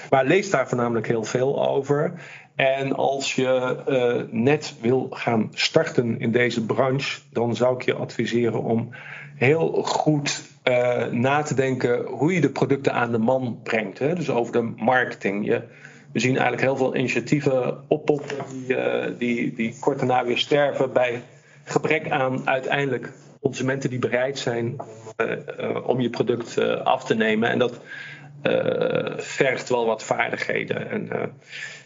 Maar 0.09 0.25
lees 0.25 0.49
daar 0.49 0.67
voornamelijk 0.67 1.07
heel 1.07 1.23
veel 1.23 1.67
over. 1.67 2.13
En 2.57 2.95
als 2.95 3.35
je 3.35 3.77
uh, 3.87 4.31
net 4.31 4.75
wil 4.81 5.07
gaan 5.09 5.49
starten 5.53 6.19
in 6.19 6.31
deze 6.31 6.65
branche, 6.65 7.19
dan 7.31 7.55
zou 7.55 7.75
ik 7.75 7.81
je 7.81 7.93
adviseren 7.93 8.63
om 8.63 8.89
heel 9.35 9.83
goed 9.83 10.43
uh, 10.63 11.05
na 11.05 11.41
te 11.41 11.55
denken 11.55 12.05
hoe 12.05 12.33
je 12.33 12.41
de 12.41 12.49
producten 12.49 12.93
aan 12.93 13.11
de 13.11 13.17
man 13.17 13.59
brengt. 13.63 13.99
Hè? 13.99 14.15
Dus 14.15 14.29
over 14.29 14.53
de 14.53 14.73
marketing. 14.75 15.45
Je, 15.45 15.61
we 16.13 16.19
zien 16.19 16.31
eigenlijk 16.31 16.61
heel 16.61 16.77
veel 16.77 16.95
initiatieven 16.95 17.83
oppoppen 17.87 18.37
die, 18.49 18.77
uh, 18.77 19.05
die, 19.17 19.53
die 19.53 19.75
kort 19.79 19.99
daarna 19.99 20.25
weer 20.25 20.37
sterven 20.37 20.93
bij 20.93 21.21
gebrek 21.63 22.09
aan 22.09 22.47
uiteindelijk 22.47 23.11
consumenten 23.41 23.89
die 23.89 23.99
bereid 23.99 24.39
zijn 24.39 24.75
om 25.83 25.99
je 26.01 26.09
product 26.09 26.59
af 26.83 27.05
te 27.05 27.15
nemen. 27.15 27.49
En 27.49 27.59
dat 27.59 27.79
vergt 29.17 29.69
wel 29.69 29.85
wat 29.85 30.03
vaardigheden. 30.03 30.89
En 30.89 31.09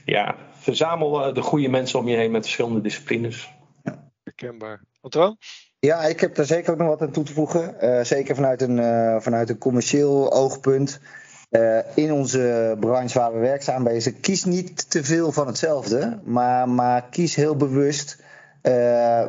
ja, 0.05 0.35
verzamel 0.61 1.25
eh, 1.25 1.33
de 1.33 1.41
goede 1.41 1.69
mensen 1.69 1.99
om 1.99 2.07
je 2.07 2.15
heen 2.15 2.31
met 2.31 2.41
verschillende 2.41 2.81
disciplines. 2.81 3.53
Herkenbaar. 4.23 4.81
Wat 5.01 5.13
wel? 5.13 5.37
Ja, 5.79 6.01
ik 6.01 6.19
heb 6.19 6.35
daar 6.35 6.45
zeker 6.45 6.71
ook 6.71 6.77
nog 6.77 6.87
wat 6.87 7.01
aan 7.01 7.11
toe 7.11 7.23
te 7.23 7.33
voegen. 7.33 7.75
Uh, 7.81 8.03
zeker 8.03 8.35
vanuit 8.35 8.61
een, 8.61 8.77
uh, 8.77 9.15
vanuit 9.19 9.49
een 9.49 9.57
commercieel 9.57 10.33
oogpunt. 10.33 10.99
Uh, 11.51 11.79
in 11.95 12.13
onze 12.13 12.75
branche 12.79 13.19
waar 13.19 13.33
we 13.33 13.39
werkzaam 13.39 13.99
zijn, 13.99 14.19
kies 14.19 14.43
niet 14.43 14.89
te 14.89 15.03
veel 15.03 15.31
van 15.31 15.47
hetzelfde, 15.47 16.19
maar, 16.23 16.69
maar 16.69 17.09
kies 17.09 17.35
heel 17.35 17.55
bewust 17.55 18.23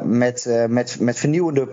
met, 0.03 0.67
met, 0.69 1.01
met 1.01 1.19
vernieuwende 1.19 1.69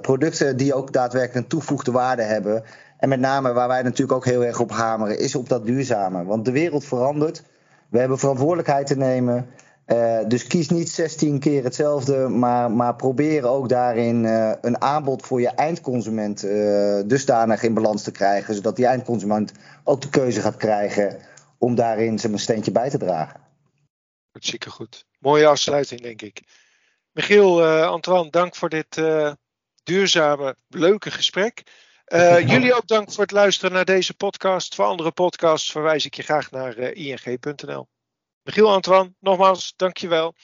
producten 0.00 0.56
die 0.56 0.74
ook 0.74 0.92
daadwerkelijk 0.92 1.42
een 1.44 1.50
toegevoegde 1.50 1.92
waarde 1.92 2.22
hebben. 2.22 2.64
En 2.98 3.08
met 3.08 3.20
name 3.20 3.52
waar 3.52 3.68
wij 3.68 3.82
natuurlijk 3.82 4.12
ook 4.12 4.24
heel 4.24 4.44
erg 4.44 4.60
op 4.60 4.70
hameren, 4.70 5.18
is 5.18 5.34
op 5.34 5.48
dat 5.48 5.66
duurzame. 5.66 6.24
Want 6.24 6.44
de 6.44 6.52
wereld 6.52 6.84
verandert. 6.84 7.42
We 7.90 7.98
hebben 7.98 8.18
verantwoordelijkheid 8.18 8.86
te 8.86 8.96
nemen. 8.96 9.50
Uh, 9.86 10.18
dus 10.28 10.46
kies 10.46 10.68
niet 10.68 10.90
16 10.90 11.38
keer 11.38 11.64
hetzelfde, 11.64 12.28
maar, 12.28 12.70
maar 12.70 12.96
probeer 12.96 13.46
ook 13.46 13.68
daarin 13.68 14.24
uh, 14.24 14.52
een 14.60 14.80
aanbod 14.80 15.26
voor 15.26 15.40
je 15.40 15.48
eindconsument 15.48 16.44
uh, 16.44 17.00
dusdanig 17.06 17.62
in 17.62 17.74
balans 17.74 18.02
te 18.02 18.10
krijgen, 18.10 18.54
zodat 18.54 18.76
die 18.76 18.86
eindconsument 18.86 19.52
ook 19.84 20.00
de 20.00 20.08
keuze 20.08 20.40
gaat 20.40 20.56
krijgen 20.56 21.18
om 21.58 21.74
daarin 21.74 22.18
zijn 22.18 22.38
steentje 22.38 22.72
bij 22.72 22.90
te 22.90 22.98
dragen. 22.98 23.40
Hartstikke 24.30 24.70
goed. 24.70 25.06
Mooie 25.18 25.46
afsluiting, 25.46 26.00
denk 26.00 26.22
ik. 26.22 26.42
Michiel, 27.12 27.64
Antoine, 27.66 28.30
dank 28.30 28.56
voor 28.56 28.68
dit 28.68 29.02
duurzame, 29.82 30.56
leuke 30.68 31.10
gesprek. 31.10 31.62
Uh, 32.14 32.48
jullie 32.52 32.74
ook 32.74 32.86
dank 32.86 33.12
voor 33.12 33.22
het 33.22 33.32
luisteren 33.32 33.72
naar 33.72 33.84
deze 33.84 34.14
podcast. 34.14 34.74
Voor 34.74 34.84
andere 34.84 35.10
podcasts 35.10 35.70
verwijs 35.70 36.04
ik 36.04 36.14
je 36.14 36.22
graag 36.22 36.50
naar 36.50 36.78
uh, 36.78 37.06
ing.nl. 37.06 37.88
Michiel 38.42 38.72
Antoine, 38.72 39.14
nogmaals, 39.18 39.72
dankjewel. 39.76 40.34